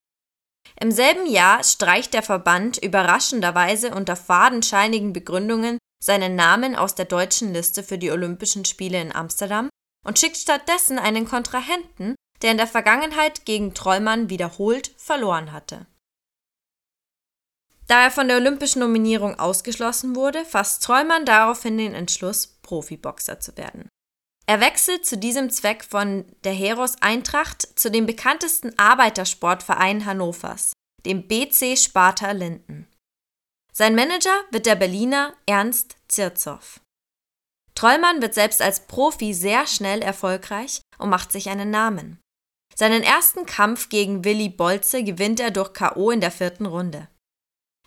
Im 0.79 0.91
selben 0.91 1.25
Jahr 1.25 1.63
streicht 1.63 2.13
der 2.13 2.23
Verband 2.23 2.77
überraschenderweise 2.77 3.93
unter 3.93 4.15
fadenscheinigen 4.15 5.11
Begründungen 5.11 5.77
seinen 6.01 6.35
Namen 6.35 6.75
aus 6.75 6.95
der 6.95 7.05
deutschen 7.05 7.53
Liste 7.53 7.83
für 7.83 7.97
die 7.97 8.11
Olympischen 8.11 8.63
Spiele 8.63 9.01
in 9.01 9.13
Amsterdam 9.13 9.69
und 10.05 10.19
schickt 10.19 10.37
stattdessen 10.37 10.97
einen 10.97 11.27
Kontrahenten, 11.27 12.15
der 12.41 12.51
in 12.51 12.57
der 12.57 12.67
Vergangenheit 12.67 13.45
gegen 13.45 13.73
Trollmann 13.73 14.29
wiederholt 14.29 14.91
verloren 14.97 15.51
hatte. 15.51 15.87
Da 17.87 18.03
er 18.03 18.11
von 18.11 18.27
der 18.27 18.37
olympischen 18.37 18.79
Nominierung 18.79 19.39
ausgeschlossen 19.39 20.15
wurde, 20.15 20.43
fasst 20.45 20.83
Trollmann 20.83 21.25
daraufhin 21.25 21.77
den 21.77 21.93
Entschluss, 21.93 22.47
Profiboxer 22.61 23.39
zu 23.39 23.55
werden. 23.57 23.89
Er 24.47 24.59
wechselt 24.59 25.05
zu 25.05 25.17
diesem 25.17 25.49
Zweck 25.49 25.83
von 25.83 26.25
der 26.43 26.53
Heros 26.53 27.01
Eintracht 27.01 27.67
zu 27.79 27.89
dem 27.89 28.05
bekanntesten 28.05 28.77
Arbeitersportverein 28.77 30.05
Hannovers, 30.05 30.73
dem 31.05 31.27
BC 31.27 31.77
Sparta 31.77 32.31
Linden. 32.31 32.87
Sein 33.73 33.95
Manager 33.95 34.43
wird 34.51 34.67
der 34.67 34.75
Berliner 34.75 35.33
Ernst 35.45 35.97
Zirzow. 36.07 36.79
Trollmann 37.73 38.21
wird 38.21 38.33
selbst 38.33 38.61
als 38.61 38.87
Profi 38.87 39.33
sehr 39.33 39.67
schnell 39.67 40.01
erfolgreich 40.01 40.81
und 40.97 41.09
macht 41.09 41.31
sich 41.31 41.49
einen 41.49 41.71
Namen. 41.71 42.21
Seinen 42.73 43.03
ersten 43.03 43.45
Kampf 43.45 43.89
gegen 43.89 44.23
Willi 44.23 44.49
Bolze 44.49 45.03
gewinnt 45.03 45.39
er 45.39 45.51
durch 45.51 45.73
K.O. 45.73 46.11
in 46.11 46.21
der 46.21 46.31
vierten 46.31 46.65
Runde. 46.65 47.07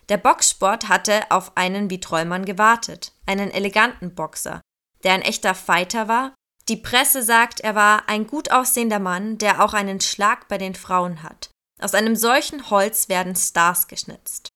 Der 0.09 0.17
Boxsport 0.17 0.89
hatte 0.89 1.29
auf 1.29 1.55
einen 1.55 1.89
wie 1.89 1.99
Trollmann 1.99 2.45
gewartet, 2.45 3.13
einen 3.27 3.51
eleganten 3.51 4.15
Boxer, 4.15 4.61
der 5.03 5.13
ein 5.13 5.21
echter 5.21 5.53
Fighter 5.53 6.07
war. 6.07 6.33
Die 6.69 6.77
Presse 6.77 7.23
sagt, 7.23 7.61
er 7.61 7.73
war 7.73 8.07
ein 8.07 8.27
gut 8.27 8.51
aussehender 8.51 8.99
Mann, 8.99 9.39
der 9.39 9.63
auch 9.63 9.73
einen 9.73 9.99
Schlag 10.01 10.47
bei 10.47 10.59
den 10.59 10.75
Frauen 10.75 11.23
hat. 11.23 11.49
Aus 11.81 11.95
einem 11.95 12.15
solchen 12.15 12.69
Holz 12.69 13.09
werden 13.09 13.35
Stars 13.35 13.87
geschnitzt. 13.87 14.49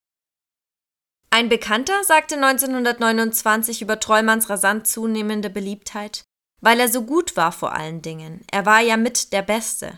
Ein 1.31 1.49
Bekannter 1.49 2.03
sagte 2.03 2.35
1929 2.35 3.81
über 3.81 3.99
Trollmanns 3.99 4.51
rasant 4.51 4.87
zunehmende 4.87 5.49
Beliebtheit, 5.49 6.23
weil 6.61 6.79
er 6.79 6.87
so 6.87 7.01
gut 7.03 7.35
war 7.35 7.51
vor 7.51 7.73
allen 7.73 8.03
Dingen. 8.03 8.45
Er 8.51 8.67
war 8.67 8.81
ja 8.81 8.95
mit 8.95 9.33
der 9.33 9.41
Beste. 9.41 9.97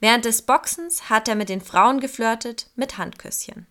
Während 0.00 0.24
des 0.24 0.42
Boxens 0.42 1.08
hat 1.08 1.28
er 1.28 1.36
mit 1.36 1.48
den 1.48 1.60
Frauen 1.60 2.00
geflirtet, 2.00 2.72
mit 2.74 2.98
Handküsschen. 2.98 3.68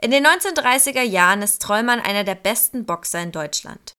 In 0.00 0.12
den 0.12 0.24
1930er 0.24 1.02
Jahren 1.02 1.42
ist 1.42 1.60
Trollmann 1.60 1.98
einer 1.98 2.22
der 2.22 2.36
besten 2.36 2.86
Boxer 2.86 3.20
in 3.20 3.32
Deutschland. 3.32 3.94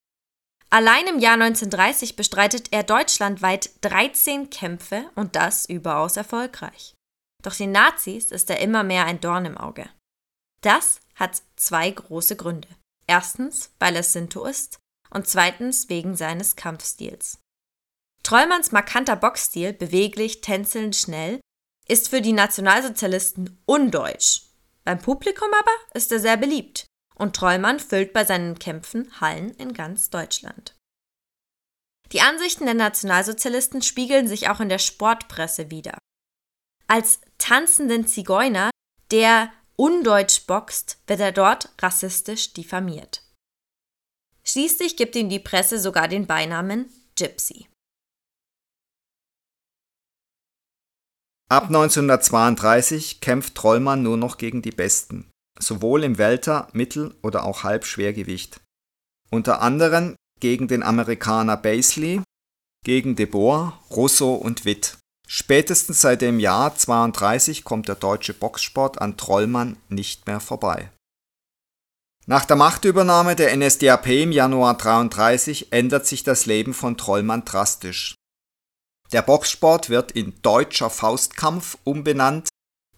Allein 0.73 1.05
im 1.07 1.19
Jahr 1.19 1.33
1930 1.33 2.15
bestreitet 2.15 2.69
er 2.71 2.83
deutschlandweit 2.83 3.71
13 3.81 4.49
Kämpfe 4.49 5.11
und 5.15 5.35
das 5.35 5.65
überaus 5.65 6.15
erfolgreich. 6.15 6.95
Doch 7.43 7.53
den 7.53 7.73
Nazis 7.73 8.31
ist 8.31 8.49
er 8.49 8.61
immer 8.61 8.83
mehr 8.83 9.05
ein 9.05 9.19
Dorn 9.19 9.45
im 9.45 9.57
Auge. 9.57 9.89
Das 10.61 11.01
hat 11.15 11.41
zwei 11.57 11.91
große 11.91 12.37
Gründe. 12.37 12.69
Erstens, 13.05 13.71
weil 13.79 13.97
er 13.97 14.03
Sinto 14.03 14.45
ist 14.45 14.79
und 15.09 15.27
zweitens 15.27 15.89
wegen 15.89 16.15
seines 16.15 16.55
Kampfstils. 16.55 17.39
Trollmanns 18.23 18.71
markanter 18.71 19.17
Boxstil, 19.17 19.73
beweglich, 19.73 20.39
tänzelnd, 20.39 20.95
schnell, 20.95 21.41
ist 21.87 22.07
für 22.07 22.21
die 22.21 22.31
Nationalsozialisten 22.31 23.61
undeutsch. 23.65 24.43
Beim 24.85 24.99
Publikum 24.99 25.49
aber 25.51 25.71
ist 25.93 26.11
er 26.13 26.19
sehr 26.19 26.37
beliebt 26.37 26.85
und 27.15 27.35
Trollmann 27.35 27.79
füllt 27.79 28.13
bei 28.13 28.25
seinen 28.25 28.57
Kämpfen 28.59 29.21
Hallen 29.21 29.51
in 29.51 29.73
ganz 29.73 30.09
Deutschland. 30.09 30.75
Die 32.11 32.21
Ansichten 32.21 32.65
der 32.65 32.73
Nationalsozialisten 32.73 33.81
spiegeln 33.81 34.27
sich 34.27 34.49
auch 34.49 34.59
in 34.59 34.69
der 34.69 34.79
Sportpresse 34.79 35.71
wider. 35.71 35.97
Als 36.87 37.21
tanzenden 37.37 38.05
Zigeuner, 38.05 38.69
der 39.11 39.51
undeutsch 39.77 40.45
boxt, 40.45 41.01
wird 41.07 41.21
er 41.21 41.31
dort 41.31 41.69
rassistisch 41.81 42.53
diffamiert. 42.53 43.23
Schließlich 44.43 44.97
gibt 44.97 45.15
ihm 45.15 45.29
die 45.29 45.39
Presse 45.39 45.79
sogar 45.79 46.07
den 46.07 46.27
Beinamen 46.27 46.91
Gypsy. 47.15 47.67
Ab 51.49 51.65
1932 51.65 53.21
kämpft 53.21 53.55
Trollmann 53.55 54.03
nur 54.03 54.17
noch 54.17 54.37
gegen 54.37 54.61
die 54.61 54.71
Besten, 54.71 55.30
sowohl 55.61 56.03
im 56.03 56.17
Welter-, 56.17 56.67
Mittel- 56.73 57.15
oder 57.21 57.45
auch 57.45 57.63
Halbschwergewicht. 57.63 58.59
Unter 59.29 59.61
anderem 59.61 60.15
gegen 60.39 60.67
den 60.67 60.83
Amerikaner 60.83 61.55
Baisley, 61.55 62.21
gegen 62.83 63.15
De 63.15 63.25
Boer, 63.25 63.79
Russo 63.91 64.33
und 64.33 64.65
Witt. 64.65 64.97
Spätestens 65.27 66.01
seit 66.01 66.21
dem 66.21 66.39
Jahr 66.39 66.75
32 66.75 67.63
kommt 67.63 67.87
der 67.87 67.95
deutsche 67.95 68.33
Boxsport 68.33 69.01
an 69.01 69.15
Trollmann 69.15 69.77
nicht 69.87 70.27
mehr 70.27 70.41
vorbei. 70.41 70.91
Nach 72.27 72.45
der 72.45 72.55
Machtübernahme 72.55 73.35
der 73.35 73.55
NSDAP 73.55 74.07
im 74.07 74.31
Januar 74.31 74.77
33 74.77 75.71
ändert 75.71 76.05
sich 76.05 76.23
das 76.23 76.45
Leben 76.45 76.73
von 76.73 76.97
Trollmann 76.97 77.45
drastisch. 77.45 78.15
Der 79.11 79.21
Boxsport 79.21 79.89
wird 79.89 80.11
in 80.11 80.41
Deutscher 80.41 80.89
Faustkampf 80.89 81.77
umbenannt, 81.83 82.49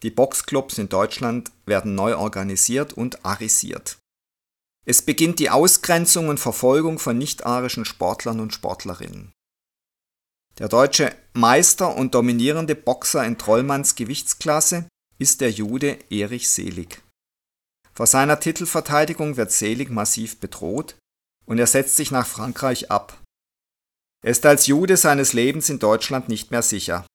die 0.03 0.11
Boxclubs 0.11 0.77
in 0.77 0.89
Deutschland 0.89 1.51
werden 1.65 1.95
neu 1.95 2.15
organisiert 2.17 2.93
und 2.93 3.25
arisiert. 3.25 3.97
Es 4.85 5.01
beginnt 5.01 5.39
die 5.39 5.49
Ausgrenzung 5.49 6.27
und 6.27 6.39
Verfolgung 6.39 6.99
von 6.99 7.17
nicht-arischen 7.17 7.85
Sportlern 7.85 8.41
und 8.41 8.53
Sportlerinnen. 8.53 9.31
Der 10.59 10.67
deutsche 10.67 11.15
Meister 11.33 11.95
und 11.95 12.13
dominierende 12.13 12.75
Boxer 12.75 13.25
in 13.25 13.37
Trollmanns 13.37 13.95
Gewichtsklasse 13.95 14.87
ist 15.17 15.41
der 15.41 15.51
Jude 15.51 15.97
Erich 16.09 16.49
Selig. 16.49 17.01
Vor 17.93 18.07
seiner 18.07 18.39
Titelverteidigung 18.39 19.37
wird 19.37 19.51
Selig 19.51 19.89
massiv 19.89 20.39
bedroht 20.39 20.95
und 21.45 21.59
er 21.59 21.67
setzt 21.67 21.95
sich 21.95 22.11
nach 22.11 22.27
Frankreich 22.27 22.91
ab. 22.91 23.19
Er 24.23 24.31
ist 24.31 24.45
als 24.45 24.67
Jude 24.67 24.97
seines 24.97 25.33
Lebens 25.33 25.69
in 25.69 25.79
Deutschland 25.79 26.29
nicht 26.29 26.51
mehr 26.51 26.61
sicher. 26.61 27.05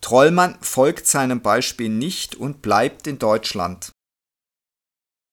Trollmann 0.00 0.58
folgt 0.62 1.06
seinem 1.06 1.42
Beispiel 1.42 1.88
nicht 1.88 2.34
und 2.34 2.62
bleibt 2.62 3.06
in 3.06 3.18
Deutschland. 3.18 3.92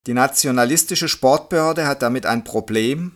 Die 0.06 0.14
nationalistische 0.14 1.08
Sportbehörde 1.08 1.88
hat 1.88 2.02
damit 2.02 2.26
ein 2.26 2.44
Problem, 2.44 3.16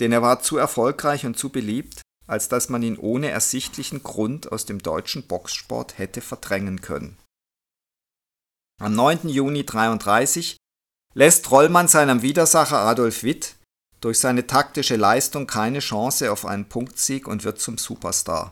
denn 0.00 0.12
er 0.12 0.22
war 0.22 0.40
zu 0.40 0.56
erfolgreich 0.56 1.26
und 1.26 1.36
zu 1.36 1.50
beliebt, 1.50 2.02
als 2.26 2.48
dass 2.48 2.68
man 2.68 2.82
ihn 2.82 2.96
ohne 2.96 3.30
ersichtlichen 3.30 4.02
Grund 4.02 4.50
aus 4.52 4.64
dem 4.64 4.80
deutschen 4.80 5.26
Boxsport 5.26 5.98
hätte 5.98 6.20
verdrängen 6.20 6.80
können. 6.80 7.18
Am 8.80 8.94
9. 8.94 9.28
Juni 9.28 9.60
1933 9.60 10.56
lässt 11.14 11.50
Rollmann 11.50 11.88
seinem 11.88 12.22
Widersacher 12.22 12.78
Adolf 12.78 13.22
Witt 13.22 13.56
durch 14.00 14.18
seine 14.18 14.46
taktische 14.46 14.96
Leistung 14.96 15.46
keine 15.46 15.78
Chance 15.78 16.32
auf 16.32 16.44
einen 16.44 16.68
Punktsieg 16.68 17.28
und 17.28 17.44
wird 17.44 17.60
zum 17.60 17.78
Superstar. 17.78 18.51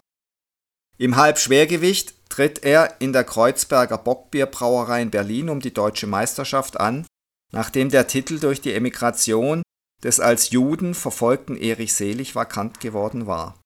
Im 1.01 1.17
Halbschwergewicht 1.17 2.29
tritt 2.29 2.63
er 2.63 3.01
in 3.01 3.15
der 3.15 3.25
Kreuzberger 3.25 3.97
Bockbierbrauerei 3.97 5.01
in 5.01 5.11
Berlin 5.11 5.49
um 5.49 5.61
die 5.61 5.73
deutsche 5.73 6.07
Meisterschaft 6.07 6.79
an, 6.79 7.07
nachdem 7.53 7.89
der 7.89 8.07
Titel 8.07 8.39
durch 8.39 8.61
die 8.61 8.75
Emigration 8.75 9.63
des 10.03 10.21
als 10.21 10.51
Juden 10.51 10.93
verfolgten 10.93 11.57
Erich 11.57 11.95
Selig 11.95 12.35
vakant 12.35 12.81
geworden 12.81 13.27
war. 13.27 13.59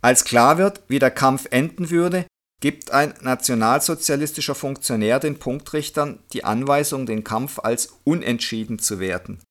Als 0.00 0.22
klar 0.22 0.58
wird, 0.58 0.82
wie 0.86 1.00
der 1.00 1.10
Kampf 1.10 1.48
enden 1.50 1.90
würde, 1.90 2.24
gibt 2.60 2.92
ein 2.92 3.14
nationalsozialistischer 3.20 4.54
Funktionär 4.54 5.18
den 5.18 5.40
Punktrichtern 5.40 6.22
die 6.32 6.44
Anweisung, 6.44 7.04
den 7.04 7.24
Kampf 7.24 7.58
als 7.58 7.98
unentschieden 8.04 8.78
zu 8.78 9.00
werten. 9.00 9.42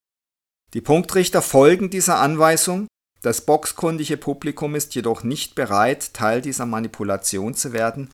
Die 0.74 0.82
Punktrichter 0.82 1.42
folgen 1.42 1.90
dieser 1.90 2.20
Anweisung, 2.20 2.88
das 3.22 3.42
boxkundige 3.42 4.18
Publikum 4.18 4.76
ist 4.76 4.96
jedoch 4.96 5.24
nicht 5.24 5.56
bereit, 5.56 6.14
Teil 6.14 6.42
dieser 6.42 6.66
Manipulation 6.66 7.54
zu 7.54 7.74
werden, 7.74 8.10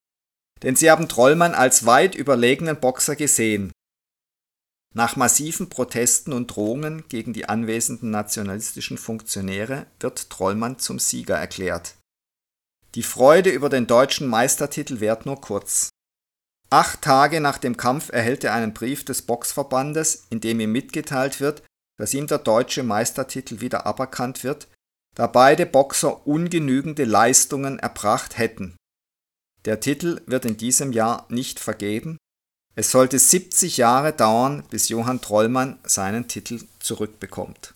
denn 0.62 0.76
sie 0.76 0.90
haben 0.90 1.10
Trollmann 1.10 1.54
als 1.54 1.86
weit 1.86 2.16
überlegenen 2.16 2.80
Boxer 2.80 3.16
gesehen. 3.16 3.72
Nach 4.96 5.16
massiven 5.16 5.70
Protesten 5.70 6.34
und 6.34 6.48
Drohungen 6.48 7.04
gegen 7.10 7.34
die 7.34 7.50
anwesenden 7.50 8.12
nationalistischen 8.12 8.98
Funktionäre 8.98 9.88
wird 10.00 10.30
Trollmann 10.30 10.78
zum 10.78 11.00
Sieger 11.00 11.36
erklärt. 11.36 11.96
Die 12.96 13.04
Freude 13.04 13.50
über 13.50 13.70
den 13.70 13.88
deutschen 13.88 14.28
Meistertitel 14.28 15.00
währt 15.00 15.26
nur 15.26 15.42
kurz. 15.42 15.90
Acht 16.70 17.02
Tage 17.02 17.42
nach 17.42 17.58
dem 17.58 17.76
Kampf 17.76 18.12
erhält 18.12 18.44
er 18.44 18.54
einen 18.54 18.74
Brief 18.74 19.04
des 19.04 19.24
Boxverbandes, 19.24 20.28
in 20.30 20.42
dem 20.42 20.60
ihm 20.60 20.72
mitgeteilt 20.72 21.40
wird, 21.40 21.64
dass 21.98 22.14
ihm 22.14 22.28
der 22.28 22.40
deutsche 22.40 22.84
Meistertitel 22.84 23.62
wieder 23.62 23.86
aberkannt 23.88 24.44
wird, 24.44 24.68
da 25.16 25.28
beide 25.28 25.66
Boxer 25.66 26.26
ungenügende 26.26 27.06
Leistungen 27.06 27.80
erbracht 27.80 28.38
hätten. 28.38 28.76
Der 29.66 29.80
Titel 29.80 30.22
wird 30.26 30.46
in 30.46 30.58
diesem 30.58 30.92
Jahr 30.92 31.26
nicht 31.30 31.60
vergeben. 31.60 32.18
Es 32.76 32.92
sollte 32.92 33.20
70 33.20 33.78
Jahre 33.78 34.14
dauern, 34.14 34.64
bis 34.70 34.90
Johann 34.90 35.22
Trollmann 35.22 35.80
seinen 35.84 36.28
Titel 36.28 36.66
zurückbekommt. 36.80 37.74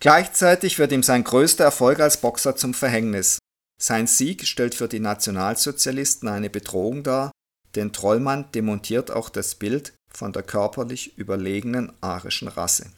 Gleichzeitig 0.00 0.78
wird 0.78 0.92
ihm 0.92 1.02
sein 1.02 1.24
größter 1.24 1.64
Erfolg 1.64 2.00
als 2.00 2.20
Boxer 2.20 2.56
zum 2.56 2.74
Verhängnis. 2.74 3.38
Sein 3.80 4.06
Sieg 4.06 4.46
stellt 4.46 4.74
für 4.74 4.88
die 4.88 5.00
Nationalsozialisten 5.00 6.28
eine 6.28 6.50
Bedrohung 6.50 7.02
dar, 7.02 7.30
denn 7.76 7.92
Trollmann 7.92 8.50
demontiert 8.52 9.10
auch 9.10 9.28
das 9.28 9.54
Bild 9.54 9.94
von 10.12 10.32
der 10.32 10.42
körperlich 10.42 11.16
überlegenen 11.16 11.92
arischen 12.00 12.48
Rasse. 12.48 12.90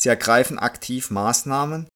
Sie 0.00 0.08
ergreifen 0.08 0.58
aktiv 0.58 1.10
Maßnahmen. 1.10 1.86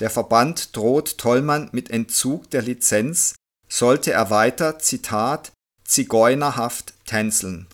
Der 0.00 0.10
Verband 0.10 0.74
droht 0.74 1.18
Tollmann 1.18 1.68
mit 1.70 1.90
Entzug 1.90 2.50
der 2.50 2.62
Lizenz, 2.62 3.36
sollte 3.68 4.12
er 4.12 4.30
weiter, 4.30 4.80
Zitat, 4.80 5.52
zigeunerhaft 5.84 6.94
tänzeln. 7.06 7.68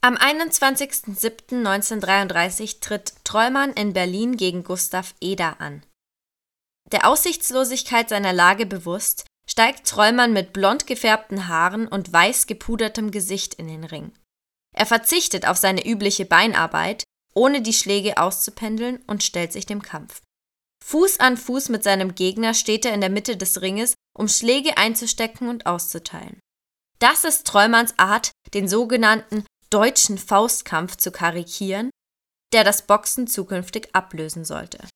Am 0.00 0.16
21.07.1933 0.16 2.80
tritt 2.80 3.14
Trollmann 3.22 3.72
in 3.74 3.92
Berlin 3.92 4.36
gegen 4.36 4.64
Gustav 4.64 5.14
Eder 5.20 5.60
an. 5.60 5.86
Der 6.90 7.06
Aussichtslosigkeit 7.06 8.08
seiner 8.08 8.32
Lage 8.32 8.66
bewusst, 8.66 9.26
steigt 9.46 9.86
Trollmann 9.86 10.32
mit 10.32 10.52
blond 10.52 10.88
gefärbten 10.88 11.46
Haaren 11.46 11.86
und 11.86 12.12
weiß 12.12 12.48
gepudertem 12.48 13.12
Gesicht 13.12 13.54
in 13.54 13.68
den 13.68 13.84
Ring. 13.84 14.10
Er 14.76 14.86
verzichtet 14.86 15.46
auf 15.46 15.56
seine 15.56 15.86
übliche 15.86 16.24
Beinarbeit, 16.24 17.04
ohne 17.34 17.62
die 17.62 17.72
Schläge 17.72 18.18
auszupendeln 18.18 19.02
und 19.06 19.22
stellt 19.22 19.52
sich 19.52 19.66
dem 19.66 19.82
Kampf. 19.82 20.22
Fuß 20.84 21.20
an 21.20 21.36
Fuß 21.36 21.68
mit 21.68 21.84
seinem 21.84 22.14
Gegner 22.14 22.54
steht 22.54 22.84
er 22.84 22.94
in 22.94 23.00
der 23.00 23.10
Mitte 23.10 23.36
des 23.36 23.60
Ringes, 23.60 23.94
um 24.16 24.28
Schläge 24.28 24.76
einzustecken 24.76 25.48
und 25.48 25.66
auszuteilen. 25.66 26.40
Das 26.98 27.24
ist 27.24 27.46
Trollmanns 27.46 27.98
Art, 27.98 28.30
den 28.54 28.68
sogenannten 28.68 29.44
deutschen 29.70 30.18
Faustkampf 30.18 30.96
zu 30.96 31.12
karikieren, 31.12 31.90
der 32.52 32.64
das 32.64 32.86
Boxen 32.86 33.26
zukünftig 33.26 33.94
ablösen 33.94 34.44
sollte. 34.44 34.86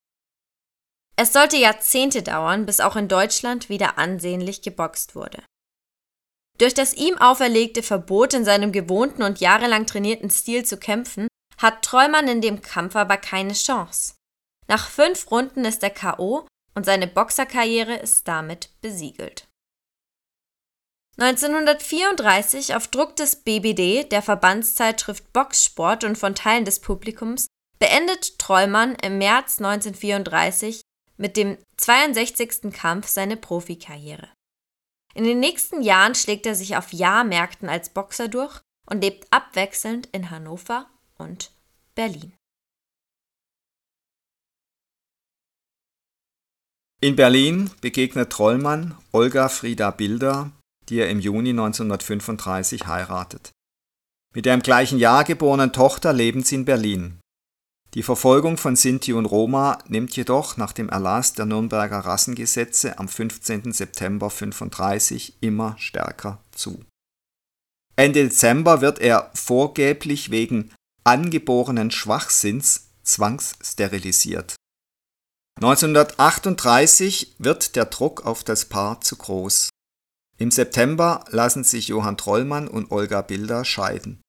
Es 1.17 1.33
sollte 1.33 1.57
Jahrzehnte 1.57 2.23
dauern, 2.23 2.67
bis 2.67 2.81
auch 2.81 2.97
in 2.97 3.07
Deutschland 3.07 3.69
wieder 3.69 3.99
ansehnlich 3.99 4.63
geboxt 4.63 5.15
wurde. 5.15 5.45
Durch 6.59 6.75
das 6.75 6.95
ihm 6.95 7.19
auferlegte 7.19 7.83
Verbot, 7.83 8.33
in 8.33 8.45
seinem 8.45 8.71
gewohnten 8.71 9.23
und 9.23 9.41
jahrelang 9.41 9.87
trainierten 9.87 10.31
Stil 10.31 10.65
zu 10.65 10.77
kämpfen, 10.77 11.29
hat 11.59 11.83
Trollmann 11.83 12.29
in 12.29 12.41
dem 12.41 12.63
Kampf 12.63 12.97
aber 12.97 13.17
keine 13.17 13.55
Chance. 13.55 14.15
Nach 14.69 14.89
fünf 14.89 15.31
Runden 15.31 15.65
ist 15.65 15.83
er 15.83 15.91
K.O. 15.91 16.47
und 16.75 16.87
seine 16.87 17.07
Boxerkarriere 17.07 17.97
ist 17.97 18.29
damit 18.29 18.71
besiegelt. 18.81 19.49
1934 21.17 22.75
auf 22.75 22.89
Druck 22.89 23.15
des 23.15 23.37
BBD, 23.37 24.05
der 24.05 24.21
Verbandszeitschrift 24.21 25.33
Boxsport 25.33 26.03
und 26.03 26.19
von 26.19 26.35
Teilen 26.35 26.65
des 26.65 26.81
Publikums, 26.81 27.47
beendet 27.79 28.39
Trollmann 28.39 28.97
im 28.97 29.19
März 29.19 29.59
1934 29.59 30.81
mit 31.17 31.37
dem 31.37 31.59
62. 31.77 32.73
Kampf 32.73 33.07
seine 33.07 33.37
Profikarriere. 33.37 34.29
In 35.15 35.25
den 35.25 35.39
nächsten 35.39 35.81
Jahren 35.81 36.15
schlägt 36.15 36.45
er 36.45 36.57
sich 36.57 36.77
auf 36.77 36.93
Jahrmärkten 36.93 37.69
als 37.69 37.89
Boxer 37.89 38.29
durch 38.29 38.61
und 38.91 39.01
lebt 39.01 39.27
abwechselnd 39.31 40.09
in 40.13 40.31
Hannover 40.31 40.91
und 41.17 41.53
Berlin. 41.95 42.35
In 47.01 47.17
Berlin 47.17 47.71
begegnet 47.81 48.31
Trollmann 48.31 48.97
Olga 49.13 49.49
Frieda 49.49 49.91
Bilder, 49.91 50.51
die 50.89 50.99
er 50.99 51.11
im 51.11 51.21
Juni 51.21 51.51
1935 51.51 52.87
heiratet. 52.87 53.53
Mit 54.35 54.47
der 54.47 54.55
im 54.55 54.63
gleichen 54.63 54.99
Jahr 54.99 55.23
geborenen 55.23 55.73
Tochter 55.73 56.13
leben 56.13 56.43
sie 56.43 56.57
in 56.57 56.65
Berlin. 56.65 57.21
Die 57.95 58.03
Verfolgung 58.03 58.57
von 58.57 58.75
Sinti 58.75 59.13
und 59.13 59.27
Roma 59.27 59.79
nimmt 59.87 60.17
jedoch 60.17 60.57
nach 60.57 60.73
dem 60.73 60.89
Erlass 60.89 61.33
der 61.35 61.47
Nürnberger 61.47 62.01
Rassengesetze 62.01 62.99
am 62.99 63.09
15. 63.09 63.73
September 63.73 64.27
1935 64.27 65.37
immer 65.41 65.77
stärker 65.79 66.43
zu. 66.51 66.85
Ende 67.95 68.25
Dezember 68.25 68.81
wird 68.81 68.99
er 68.99 69.31
vorgeblich 69.35 70.33
wegen 70.33 70.73
angeborenen 71.05 71.93
Schwachsinns 71.93 72.89
zwangssterilisiert. 73.05 74.57
1938 75.61 77.37
wird 77.39 77.77
der 77.77 77.85
Druck 77.85 78.27
auf 78.27 78.43
das 78.43 78.65
Paar 78.65 79.01
zu 79.03 79.15
groß. 79.15 79.71
Im 80.37 80.51
September 80.51 81.25
lassen 81.31 81.63
sich 81.63 81.87
Johann 81.87 82.17
Trollmann 82.17 82.67
und 82.67 82.91
Olga 82.91 83.23
Bilder 83.23 83.65
scheiden. 83.65 84.21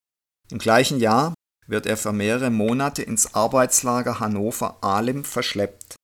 Im 0.51 0.59
gleichen 0.59 0.99
Jahr 0.99 1.33
wird 1.67 1.85
er 1.85 1.97
für 1.97 2.13
mehrere 2.13 2.49
Monate 2.49 3.01
ins 3.01 3.33
Arbeitslager 3.33 4.19
Hannover-Ahlem 4.19 5.23
verschleppt. 5.23 5.95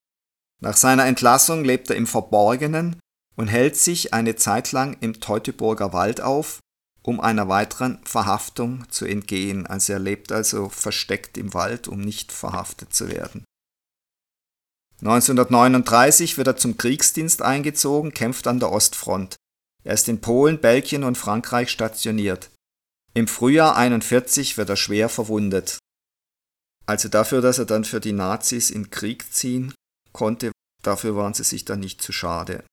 Nach 0.62 0.78
seiner 0.78 1.06
Entlassung 1.06 1.64
lebt 1.64 1.90
er 1.90 1.96
im 1.96 2.08
Verborgenen 2.08 3.00
und 3.36 3.48
hält 3.48 3.76
sich 3.78 4.14
eine 4.14 4.36
Zeit 4.36 4.72
lang 4.72 4.98
im 5.02 5.20
Teutoburger 5.20 5.94
Wald 5.94 6.22
auf, 6.22 6.60
um 7.04 7.20
einer 7.20 7.48
weiteren 7.48 8.00
Verhaftung 8.04 8.86
zu 8.90 9.06
entgehen. 9.06 9.66
Also 9.66 9.94
er 9.94 10.00
lebt 10.00 10.32
also 10.32 10.70
versteckt 10.70 11.38
im 11.38 11.54
Wald, 11.54 11.88
um 11.88 12.00
nicht 12.00 12.32
verhaftet 12.32 12.94
zu 12.94 13.10
werden. 13.10 13.44
1939 15.02 16.38
wird 16.38 16.48
er 16.48 16.58
zum 16.58 16.78
Kriegsdienst 16.78 17.42
eingezogen, 17.42 18.14
kämpft 18.14 18.46
an 18.46 18.60
der 18.60 18.72
Ostfront. 18.72 19.36
Er 19.84 19.96
ist 19.96 20.08
in 20.08 20.22
Polen, 20.22 20.62
Belgien 20.62 21.04
und 21.04 21.18
Frankreich 21.18 21.72
stationiert. 21.72 22.52
Im 23.14 23.28
Frühjahr 23.28 23.76
41 23.76 24.58
wird 24.58 24.70
er 24.70 24.78
schwer 24.78 25.10
verwundet. 25.10 25.80
Also 26.86 27.10
dafür, 27.10 27.42
dass 27.42 27.60
er 27.60 27.66
dann 27.66 27.84
für 27.84 28.00
die 28.00 28.14
Nazis 28.14 28.70
in 28.70 28.90
Krieg 28.90 29.34
ziehen 29.34 29.74
konnte, 30.14 30.52
dafür 30.82 31.16
waren 31.16 31.34
sie 31.34 31.44
sich 31.44 31.66
dann 31.66 31.82
nicht 31.82 32.02
zu 32.02 32.12
schade. 32.12 32.64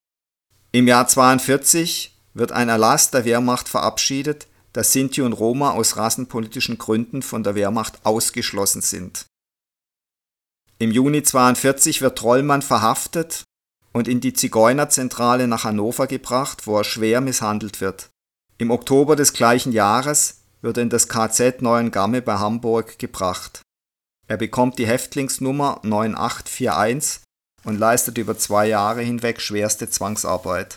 Im 0.71 0.87
Jahr 0.87 1.09
42 1.09 2.17
wird 2.35 2.53
ein 2.53 2.69
Erlass 2.69 3.11
der 3.11 3.25
Wehrmacht 3.25 3.69
verabschiedet, 3.69 4.47
dass 4.73 4.93
Sinti 4.93 5.23
und 5.23 5.33
Roma 5.33 5.73
aus 5.73 5.97
rassenpolitischen 5.97 6.79
Gründen 6.79 7.23
von 7.23 7.43
der 7.43 7.55
Wehrmacht 7.55 8.05
ausgeschlossen 8.05 8.83
sind. 8.83 9.27
Im 10.79 10.93
Juni 10.93 11.25
42 11.25 12.01
wird 12.01 12.17
Trollmann 12.17 12.63
verhaftet 12.63 13.43
und 13.93 14.07
in 14.07 14.21
die 14.21 14.35
Zigeunerzentrale 14.35 15.49
nach 15.49 15.65
Hannover 15.65 16.07
gebracht, 16.07 16.69
wo 16.69 16.79
er 16.79 16.85
schwer 16.85 17.21
misshandelt 17.21 17.81
wird. 17.81 18.11
Im 18.61 18.73
Oktober 18.73 19.15
des 19.15 19.33
gleichen 19.33 19.71
Jahres 19.71 20.43
wird 20.63 20.79
er 20.79 20.83
in 20.83 20.91
das 20.91 21.09
KZ 21.09 21.63
Neuengamme 21.63 22.23
bei 22.23 22.39
Hamburg 22.39 22.99
gebracht. 22.99 23.63
Er 24.27 24.37
bekommt 24.37 24.81
die 24.81 24.87
Häftlingsnummer 24.87 25.81
9841 25.85 27.23
und 27.63 27.79
leistet 27.79 28.19
über 28.19 28.37
zwei 28.37 28.67
Jahre 28.67 29.03
hinweg 29.03 29.41
schwerste 29.41 29.89
Zwangsarbeit. 29.89 30.77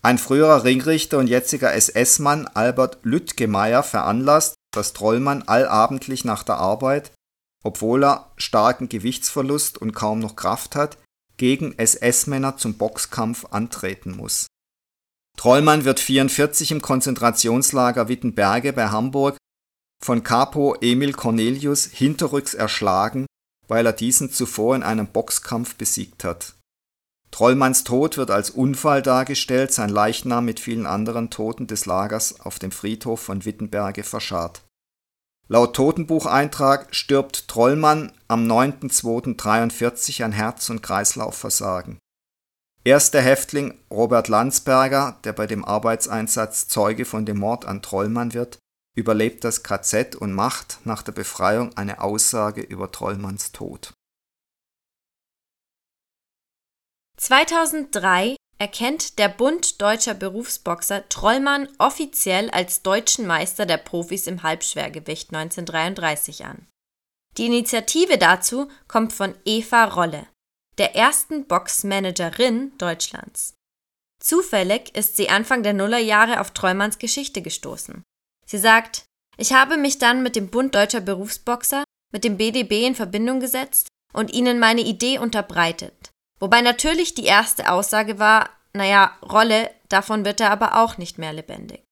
Ein 0.00 0.16
früherer 0.16 0.64
Ringrichter 0.64 1.18
und 1.18 1.26
jetziger 1.26 1.74
SS-Mann 1.74 2.46
Albert 2.46 3.00
Lüttgemeier 3.02 3.82
veranlasst, 3.82 4.54
dass 4.72 4.94
Trollmann 4.94 5.42
allabendlich 5.42 6.24
nach 6.24 6.42
der 6.42 6.56
Arbeit, 6.56 7.12
obwohl 7.62 8.04
er 8.04 8.32
starken 8.36 8.88
Gewichtsverlust 8.88 9.76
und 9.76 9.92
kaum 9.92 10.20
noch 10.20 10.34
Kraft 10.34 10.76
hat, 10.76 10.96
gegen 11.36 11.78
SS-Männer 11.78 12.56
zum 12.56 12.78
Boxkampf 12.78 13.44
antreten 13.50 14.16
muss. 14.16 14.46
Trollmann 15.40 15.86
wird 15.86 16.00
44 16.00 16.70
im 16.70 16.82
Konzentrationslager 16.82 18.08
Wittenberge 18.08 18.74
bei 18.74 18.88
Hamburg 18.88 19.38
von 20.04 20.22
Capo 20.22 20.74
Emil 20.82 21.14
Cornelius 21.14 21.86
hinterrücks 21.86 22.52
erschlagen, 22.52 23.24
weil 23.66 23.86
er 23.86 23.94
diesen 23.94 24.30
zuvor 24.30 24.76
in 24.76 24.82
einem 24.82 25.06
Boxkampf 25.06 25.76
besiegt 25.76 26.24
hat. 26.24 26.56
Trollmanns 27.30 27.84
Tod 27.84 28.18
wird 28.18 28.30
als 28.30 28.50
Unfall 28.50 29.00
dargestellt, 29.00 29.72
sein 29.72 29.88
Leichnam 29.88 30.44
mit 30.44 30.60
vielen 30.60 30.84
anderen 30.84 31.30
Toten 31.30 31.66
des 31.66 31.86
Lagers 31.86 32.40
auf 32.40 32.58
dem 32.58 32.70
Friedhof 32.70 33.20
von 33.20 33.46
Wittenberge 33.46 34.02
verscharrt. 34.02 34.66
Laut 35.48 35.74
Totenbucheintrag 35.74 36.94
stirbt 36.94 37.48
Trollmann 37.48 38.12
am 38.28 38.46
9.2.43 38.46 40.22
an 40.22 40.32
Herz- 40.32 40.68
und 40.68 40.82
Kreislaufversagen. 40.82 41.98
Erster 42.82 43.20
Häftling 43.20 43.78
Robert 43.90 44.28
Landsberger, 44.28 45.20
der 45.24 45.34
bei 45.34 45.46
dem 45.46 45.64
Arbeitseinsatz 45.64 46.66
Zeuge 46.66 47.04
von 47.04 47.26
dem 47.26 47.38
Mord 47.38 47.66
an 47.66 47.82
Trollmann 47.82 48.32
wird, 48.32 48.58
überlebt 48.96 49.44
das 49.44 49.62
KZ 49.62 50.16
und 50.16 50.32
macht 50.32 50.78
nach 50.84 51.02
der 51.02 51.12
Befreiung 51.12 51.76
eine 51.76 52.00
Aussage 52.00 52.62
über 52.62 52.90
Trollmanns 52.90 53.52
Tod. 53.52 53.92
2003 57.18 58.36
erkennt 58.58 59.18
der 59.18 59.28
Bund 59.28 59.82
deutscher 59.82 60.14
Berufsboxer 60.14 61.06
Trollmann 61.10 61.68
offiziell 61.78 62.50
als 62.50 62.82
deutschen 62.82 63.26
Meister 63.26 63.66
der 63.66 63.76
Profis 63.76 64.26
im 64.26 64.42
Halbschwergewicht 64.42 65.34
1933 65.34 66.46
an 66.46 66.66
Die 67.36 67.44
Initiative 67.44 68.16
dazu 68.16 68.70
kommt 68.88 69.12
von 69.12 69.34
Eva 69.44 69.84
Rolle, 69.84 70.26
der 70.80 70.96
ersten 70.96 71.46
Boxmanagerin 71.46 72.72
Deutschlands. 72.78 73.52
Zufällig 74.18 74.96
ist 74.96 75.14
sie 75.14 75.28
Anfang 75.28 75.62
der 75.62 75.74
Nullerjahre 75.74 76.40
auf 76.40 76.52
Treumanns 76.52 76.96
Geschichte 76.96 77.42
gestoßen. 77.42 78.02
Sie 78.46 78.56
sagt, 78.56 79.04
ich 79.36 79.52
habe 79.52 79.76
mich 79.76 79.98
dann 79.98 80.22
mit 80.22 80.36
dem 80.36 80.48
Bund 80.48 80.74
Deutscher 80.74 81.02
Berufsboxer, 81.02 81.84
mit 82.14 82.24
dem 82.24 82.38
BDB 82.38 82.86
in 82.86 82.94
Verbindung 82.94 83.40
gesetzt 83.40 83.88
und 84.14 84.32
ihnen 84.32 84.58
meine 84.58 84.80
Idee 84.80 85.18
unterbreitet. 85.18 86.12
Wobei 86.38 86.62
natürlich 86.62 87.12
die 87.12 87.26
erste 87.26 87.70
Aussage 87.70 88.18
war, 88.18 88.48
naja, 88.72 89.18
Rolle, 89.20 89.70
davon 89.90 90.24
wird 90.24 90.40
er 90.40 90.50
aber 90.50 90.82
auch 90.82 90.96
nicht 90.96 91.18
mehr 91.18 91.34
lebendig. 91.34 91.84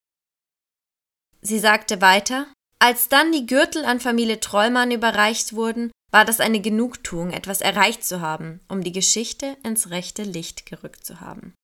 Sie 1.42 1.58
sagte 1.58 2.00
weiter, 2.00 2.46
als 2.78 3.10
dann 3.10 3.32
die 3.32 3.44
Gürtel 3.44 3.84
an 3.84 4.00
Familie 4.00 4.40
Trollmann 4.40 4.90
überreicht 4.90 5.52
wurden, 5.52 5.90
war 6.10 6.24
das 6.24 6.40
eine 6.40 6.60
Genugtuung, 6.60 7.30
etwas 7.30 7.60
erreicht 7.60 8.04
zu 8.04 8.20
haben, 8.20 8.60
um 8.68 8.82
die 8.82 8.92
Geschichte 8.92 9.56
ins 9.62 9.90
rechte 9.90 10.22
Licht 10.22 10.66
gerückt 10.66 11.04
zu 11.04 11.20
haben. 11.20 11.54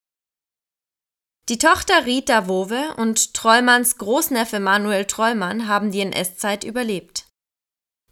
Die 1.49 1.59
Tochter 1.59 2.07
Rita 2.07 2.49
Wowe 2.49 2.95
und 2.97 3.35
Trollmanns 3.35 3.99
Großneffe 3.99 4.61
Manuel 4.61 5.05
Trollmann 5.05 5.69
haben 5.69 5.91
die 5.91 6.01
NS-Zeit 6.01 6.65
überlebt. 6.65 7.27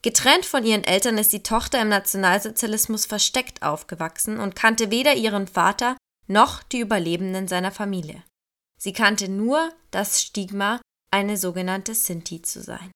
Getrennt 0.03 0.45
von 0.45 0.65
ihren 0.65 0.85
Eltern 0.85 1.17
ist 1.17 1.33
die 1.33 1.43
Tochter 1.43 1.81
im 1.81 1.89
Nationalsozialismus 1.89 3.07
versteckt 3.07 3.63
aufgewachsen 3.63 4.39
und 4.39 4.57
kannte 4.57 4.91
weder 4.91 5.15
ihren 5.15 5.47
Vater 5.47 5.97
noch 6.27 6.63
die 6.63 6.81
Überlebenden 6.81 7.49
seiner 7.49 7.71
Familie. 7.71 8.23
Sie 8.79 8.93
kannte 8.93 9.29
nur 9.29 9.73
das 9.93 10.21
Stigma, 10.21 10.81
eine 11.11 11.37
sogenannte 11.37 11.95
Sinti 11.95 12.43
zu 12.43 12.63
sein. 12.63 12.91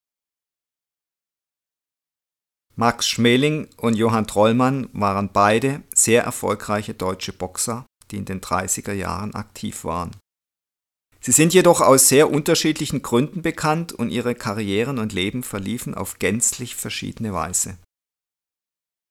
Max 2.79 3.09
Schmeling 3.09 3.69
und 3.79 3.95
Johann 3.95 4.27
Trollmann 4.27 4.91
waren 4.93 5.31
beide 5.33 5.83
sehr 5.95 6.25
erfolgreiche 6.25 6.93
deutsche 6.93 7.33
Boxer, 7.33 7.87
die 8.11 8.19
in 8.19 8.27
den 8.27 8.43
30er 8.43 8.93
Jahren 8.93 9.35
aktiv 9.35 9.85
waren. 9.85 10.11
Sie 11.23 11.33
sind 11.33 11.55
jedoch 11.55 11.81
aus 11.81 12.09
sehr 12.09 12.31
unterschiedlichen 12.31 13.01
Gründen 13.01 13.41
bekannt 13.41 13.95
und 13.95 14.11
ihre 14.11 14.35
Karrieren 14.35 14.99
und 14.99 15.15
Leben 15.15 15.43
verliefen 15.43 15.95
auf 15.95 16.19
gänzlich 16.19 16.77
verschiedene 16.77 17.33
Weise. 17.33 17.79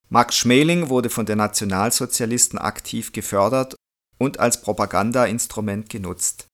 Max 0.10 0.38
Schmeling 0.38 0.90
wurde 0.90 1.10
von 1.10 1.26
den 1.26 1.40
Nationalsozialisten 1.40 2.60
aktiv 2.60 3.14
gefördert 3.14 3.76
und 4.20 4.40
als 4.40 4.62
Propagandainstrument 4.62 5.90
genutzt. 5.90 6.46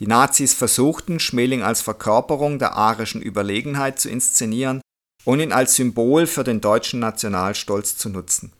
Die 0.00 0.08
Nazis 0.08 0.52
versuchten, 0.52 1.20
Schmeling 1.20 1.62
als 1.62 1.80
Verkörperung 1.80 2.58
der 2.58 2.72
arischen 2.72 3.22
Überlegenheit 3.22 4.00
zu 4.00 4.10
inszenieren 4.10 4.80
und 5.24 5.40
ihn 5.40 5.52
als 5.52 5.76
Symbol 5.76 6.26
für 6.26 6.44
den 6.44 6.60
deutschen 6.60 7.00
Nationalstolz 7.00 7.96
zu 7.96 8.08
nutzen. 8.08 8.52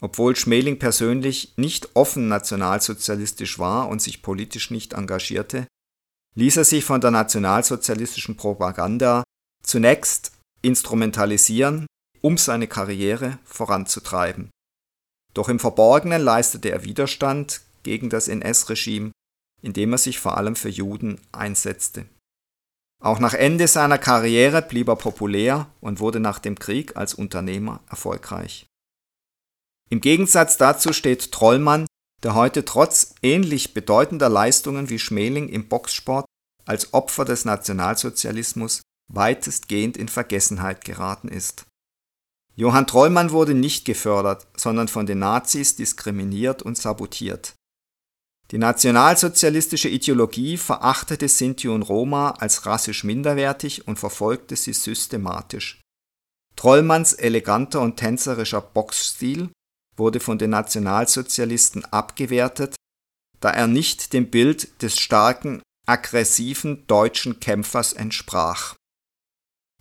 Obwohl 0.00 0.36
Schmeling 0.36 0.78
persönlich 0.78 1.54
nicht 1.56 1.96
offen 1.96 2.28
nationalsozialistisch 2.28 3.58
war 3.58 3.88
und 3.88 4.02
sich 4.02 4.22
politisch 4.22 4.70
nicht 4.70 4.92
engagierte, 4.92 5.66
ließ 6.34 6.58
er 6.58 6.64
sich 6.64 6.84
von 6.84 7.00
der 7.00 7.10
nationalsozialistischen 7.10 8.36
Propaganda 8.36 9.24
zunächst 9.62 10.32
instrumentalisieren, 10.60 11.86
um 12.20 12.36
seine 12.36 12.66
Karriere 12.66 13.38
voranzutreiben. 13.44 14.50
Doch 15.32 15.48
im 15.48 15.58
Verborgenen 15.58 16.22
leistete 16.22 16.70
er 16.70 16.84
Widerstand 16.84 17.62
gegen 17.82 18.10
das 18.10 18.28
NS-Regime, 18.28 19.12
indem 19.62 19.92
er 19.92 19.98
sich 19.98 20.18
vor 20.18 20.36
allem 20.36 20.56
für 20.56 20.68
Juden 20.68 21.20
einsetzte. 21.32 22.06
Auch 23.02 23.18
nach 23.18 23.34
Ende 23.34 23.68
seiner 23.68 23.98
Karriere 23.98 24.62
blieb 24.62 24.88
er 24.88 24.96
populär 24.96 25.70
und 25.80 26.00
wurde 26.00 26.20
nach 26.20 26.38
dem 26.38 26.58
Krieg 26.58 26.96
als 26.96 27.14
Unternehmer 27.14 27.80
erfolgreich. 27.88 28.66
Im 29.90 30.00
Gegensatz 30.00 30.56
dazu 30.56 30.92
steht 30.92 31.30
Trollmann, 31.30 31.86
der 32.22 32.34
heute 32.34 32.64
trotz 32.64 33.14
ähnlich 33.22 33.74
bedeutender 33.74 34.28
Leistungen 34.28 34.88
wie 34.88 34.98
Schmeling 34.98 35.48
im 35.48 35.68
Boxsport 35.68 36.24
als 36.64 36.92
Opfer 36.94 37.24
des 37.24 37.44
Nationalsozialismus 37.44 38.82
weitestgehend 39.12 39.96
in 39.96 40.08
Vergessenheit 40.08 40.84
geraten 40.84 41.28
ist. 41.28 41.66
Johann 42.56 42.86
Trollmann 42.86 43.30
wurde 43.30 43.54
nicht 43.54 43.84
gefördert, 43.84 44.46
sondern 44.56 44.88
von 44.88 45.06
den 45.06 45.18
Nazis 45.18 45.76
diskriminiert 45.76 46.62
und 46.62 46.76
sabotiert. 46.76 47.54
Die 48.52 48.58
nationalsozialistische 48.58 49.88
Ideologie 49.88 50.56
verachtete 50.56 51.28
Sinti 51.28 51.68
und 51.68 51.82
Roma 51.82 52.30
als 52.30 52.64
rassisch 52.64 53.02
minderwertig 53.02 53.88
und 53.88 53.98
verfolgte 53.98 54.54
sie 54.54 54.72
systematisch. 54.72 55.80
Trollmanns 56.54 57.12
eleganter 57.12 57.80
und 57.80 57.96
tänzerischer 57.96 58.60
Boxstil 58.60 59.50
wurde 59.96 60.20
von 60.20 60.38
den 60.38 60.50
Nationalsozialisten 60.50 61.84
abgewertet, 61.86 62.76
da 63.40 63.50
er 63.50 63.66
nicht 63.66 64.12
dem 64.12 64.30
Bild 64.30 64.80
des 64.82 64.98
starken, 64.98 65.62
aggressiven 65.86 66.86
deutschen 66.86 67.40
Kämpfers 67.40 67.92
entsprach. 67.92 68.74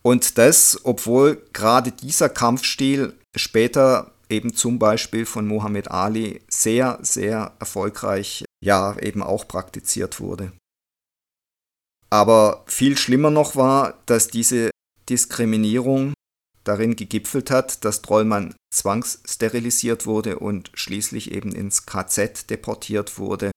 Und 0.01 0.37
das, 0.37 0.79
obwohl 0.83 1.47
gerade 1.53 1.91
dieser 1.91 2.29
Kampfstil 2.29 3.17
später 3.35 4.11
eben 4.29 4.53
zum 4.53 4.79
Beispiel 4.79 5.25
von 5.25 5.47
Muhammad 5.47 5.89
Ali 5.89 6.41
sehr, 6.47 6.99
sehr 7.01 7.53
erfolgreich, 7.59 8.44
ja, 8.63 8.97
eben 8.99 9.21
auch 9.23 9.47
praktiziert 9.47 10.19
wurde. 10.19 10.51
Aber 12.09 12.63
viel 12.67 12.97
schlimmer 12.97 13.31
noch 13.31 13.55
war, 13.55 14.01
dass 14.05 14.27
diese 14.27 14.69
Diskriminierung 15.09 16.13
darin 16.63 16.95
gegipfelt 16.95 17.51
hat, 17.51 17.85
dass 17.85 18.01
Trollmann 18.01 18.55
zwangssterilisiert 18.73 20.05
wurde 20.05 20.39
und 20.39 20.71
schließlich 20.73 21.31
eben 21.31 21.51
ins 21.51 21.85
KZ 21.85 22.49
deportiert 22.49 23.17
wurde, 23.17 23.51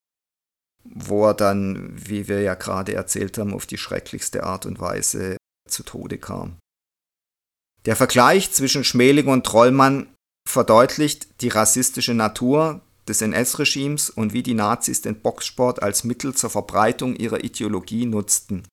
wo 0.85 1.27
er 1.27 1.35
dann, 1.35 1.91
wie 1.95 2.29
wir 2.29 2.43
ja 2.43 2.55
gerade 2.55 2.95
erzählt 2.95 3.39
haben, 3.39 3.55
auf 3.55 3.67
die 3.67 3.79
schrecklichste 3.79 4.45
Art 4.45 4.67
und 4.67 4.81
Weise 4.81 5.37
zu 5.69 5.83
Tode 5.83 6.19
kam. 6.19 6.59
Der 7.87 7.97
Vergleich 7.97 8.53
zwischen 8.53 8.85
Schmeling 8.85 9.29
und 9.29 9.47
Trollmann 9.47 10.15
verdeutlicht 10.49 11.41
die 11.43 11.49
rassistische 11.49 12.15
Natur 12.15 12.81
des 13.09 13.23
NS-Regimes 13.23 14.11
und 14.11 14.33
wie 14.33 14.43
die 14.43 14.55
Nazis 14.55 15.03
den 15.03 15.21
Boxsport 15.21 15.83
als 15.83 16.05
Mittel 16.05 16.35
zur 16.35 16.51
Verbreitung 16.51 17.17
ihrer 17.17 17.43
Ideologie 17.43 18.07
nutzten. 18.07 18.67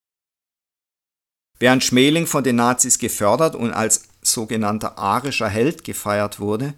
Während 1.58 1.84
Schmeling 1.84 2.28
von 2.28 2.44
den 2.44 2.58
Nazis 2.58 3.00
gefördert 3.00 3.56
und 3.56 3.72
als 3.72 4.04
sogenannter 4.22 4.98
arischer 4.98 5.48
Held 5.48 5.84
gefeiert 5.84 6.40
wurde, 6.40 6.76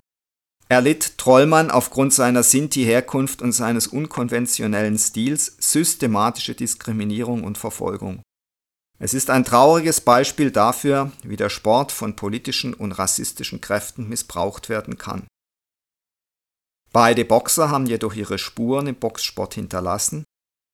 erlitt 0.69 1.17
Trollmann 1.17 1.71
aufgrund 1.71 2.13
seiner 2.13 2.43
Sinti-Herkunft 2.43 3.41
und 3.41 3.53
seines 3.53 3.87
unkonventionellen 3.87 4.97
Stils 4.97 5.55
systematische 5.59 6.55
Diskriminierung 6.55 7.43
und 7.43 7.57
Verfolgung. 7.57 8.21
Es 8.99 9.13
ist 9.13 9.29
ein 9.29 9.45
trauriges 9.45 10.01
Beispiel 10.01 10.51
dafür, 10.51 11.11
wie 11.23 11.37
der 11.37 11.49
Sport 11.49 11.91
von 11.91 12.15
politischen 12.15 12.73
und 12.73 12.91
rassistischen 12.93 13.61
Kräften 13.61 14.09
missbraucht 14.09 14.69
werden 14.69 14.97
kann. 14.97 15.27
Beide 16.93 17.25
Boxer 17.25 17.69
haben 17.69 17.85
jedoch 17.85 18.13
ihre 18.13 18.37
Spuren 18.37 18.87
im 18.87 18.95
Boxsport 18.95 19.53
hinterlassen 19.53 20.23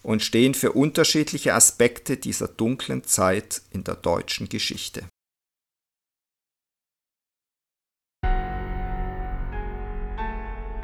und 0.03 0.21
stehen 0.21 0.53
für 0.53 0.73
unterschiedliche 0.73 1.53
Aspekte 1.53 2.17
dieser 2.17 2.47
dunklen 2.47 3.03
Zeit 3.03 3.61
in 3.71 3.83
der 3.83 3.95
deutschen 3.95 4.49
Geschichte. 4.49 5.03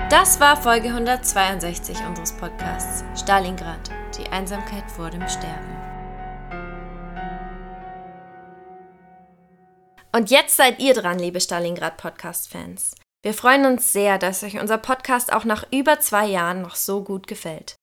Das 0.09 0.39
war 0.39 0.59
Folge 0.59 0.87
162 0.87 1.99
unseres 2.07 2.33
Podcasts 2.33 3.03
Stalingrad, 3.21 3.91
die 4.17 4.27
Einsamkeit 4.29 4.89
vor 4.89 5.11
dem 5.11 5.27
Sterben. 5.29 5.77
Und 10.11 10.31
jetzt 10.31 10.57
seid 10.57 10.79
ihr 10.79 10.95
dran, 10.95 11.19
liebe 11.19 11.39
Stalingrad 11.39 11.97
Podcast-Fans. 11.97 12.95
Wir 13.21 13.33
freuen 13.33 13.65
uns 13.65 13.91
sehr, 13.91 14.17
dass 14.17 14.43
euch 14.43 14.59
unser 14.59 14.77
Podcast 14.77 15.33
auch 15.33 15.43
nach 15.43 15.65
über 15.71 15.99
zwei 15.99 16.25
Jahren 16.25 16.61
noch 16.61 16.75
so 16.75 17.03
gut 17.03 17.27
gefällt. 17.27 17.75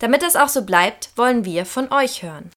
Damit 0.00 0.22
es 0.22 0.36
auch 0.36 0.48
so 0.48 0.64
bleibt, 0.64 1.10
wollen 1.16 1.44
wir 1.44 1.64
von 1.64 1.90
euch 1.92 2.22
hören. 2.22 2.50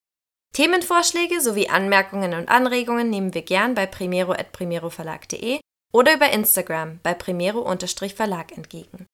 Themenvorschläge 0.53 1.39
sowie 1.39 1.69
Anmerkungen 1.69 2.33
und 2.33 2.49
Anregungen 2.49 3.09
nehmen 3.09 3.33
wir 3.33 3.43
gern 3.43 3.75
bei 3.75 3.85
primero.primeroverlag.de 3.85 5.59
oder 5.93 6.15
über 6.15 6.29
Instagram 6.31 6.99
bei 7.03 7.13
primero-verlag 7.13 8.57
entgegen. 8.57 9.05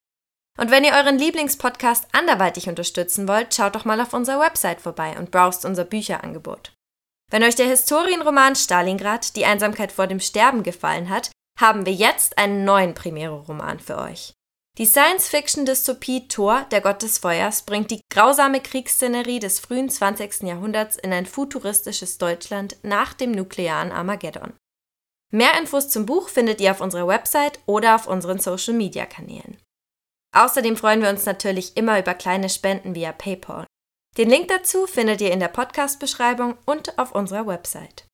Und 0.58 0.72
wenn 0.72 0.84
ihr 0.84 0.94
euren 0.94 1.18
Lieblingspodcast 1.18 2.08
anderweitig 2.14 2.70
unterstützen 2.70 3.28
wollt, 3.28 3.54
schaut 3.54 3.76
doch 3.76 3.86
mal 3.86 4.00
auf 4.00 4.14
unserer 4.14 4.40
Website 4.40 4.82
vorbei 4.82 5.18
und 5.18 5.32
browst 5.32 5.66
unser 5.66 5.84
Bücherangebot. 5.84 6.74
Wenn 7.32 7.44
euch 7.44 7.56
der 7.56 7.68
Historienroman 7.68 8.56
Stalingrad, 8.56 9.36
die 9.36 9.46
Einsamkeit 9.46 9.92
vor 9.92 10.08
dem 10.08 10.20
Sterben 10.20 10.64
gefallen 10.64 11.10
hat, 11.10 11.32
haben 11.60 11.86
wir 11.86 11.94
jetzt 11.94 12.38
einen 12.38 12.66
neuen 12.66 12.94
Primero-Roman 12.94 13.80
für 13.80 13.98
euch. 13.98 14.34
Die 14.80 14.88
Science-Fiction-Dystopie 14.88 16.28
Thor, 16.28 16.66
der 16.72 16.82
Gott 16.82 17.04
des 17.04 17.20
Feuers, 17.20 17.62
bringt 17.62 17.92
die 17.92 18.02
grausame 18.10 18.60
Kriegsszenerie 18.60 19.40
des 19.40 19.60
frühen 19.60 19.88
20. 19.88 20.42
Jahrhunderts 20.44 20.96
in 20.96 21.14
ein 21.14 21.28
futuristisches 21.28 22.18
Deutschland 22.18 22.78
nach 22.82 23.14
dem 23.14 23.32
nuklearen 23.32 23.92
Armageddon. 23.92 24.54
Mehr 25.32 25.60
Infos 25.60 25.90
zum 25.90 26.08
Buch 26.08 26.30
findet 26.30 26.60
ihr 26.60 26.72
auf 26.72 26.82
unserer 26.82 27.08
Website 27.08 27.60
oder 27.68 27.96
auf 27.96 28.08
unseren 28.08 28.40
Social 28.40 28.74
Media 28.74 29.06
Kanälen. 29.06 29.58
Außerdem 30.36 30.76
freuen 30.76 31.04
wir 31.04 31.10
uns 31.10 31.26
natürlich 31.26 31.78
immer 31.78 32.00
über 32.00 32.16
kleine 32.16 32.50
Spenden 32.50 32.96
via 32.96 33.12
PayPal. 33.12 33.68
Den 34.18 34.30
Link 34.30 34.48
dazu 34.48 34.88
findet 34.88 35.22
ihr 35.22 35.32
in 35.32 35.40
der 35.40 35.48
Podcast-Beschreibung 35.48 36.56
und 36.66 36.98
auf 36.98 37.14
unserer 37.14 37.46
Website. 37.46 38.06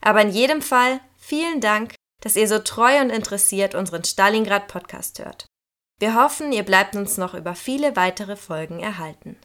Aber 0.00 0.22
in 0.22 0.30
jedem 0.30 0.62
Fall 0.62 1.00
vielen 1.16 1.60
Dank, 1.60 1.94
dass 2.20 2.36
ihr 2.36 2.48
so 2.48 2.58
treu 2.58 3.00
und 3.00 3.10
interessiert 3.10 3.74
unseren 3.74 4.04
Stalingrad 4.04 4.68
Podcast 4.68 5.18
hört. 5.18 5.46
Wir 5.98 6.14
hoffen, 6.14 6.52
ihr 6.52 6.62
bleibt 6.62 6.96
uns 6.96 7.18
noch 7.18 7.34
über 7.34 7.54
viele 7.54 7.96
weitere 7.96 8.36
Folgen 8.36 8.80
erhalten. 8.80 9.36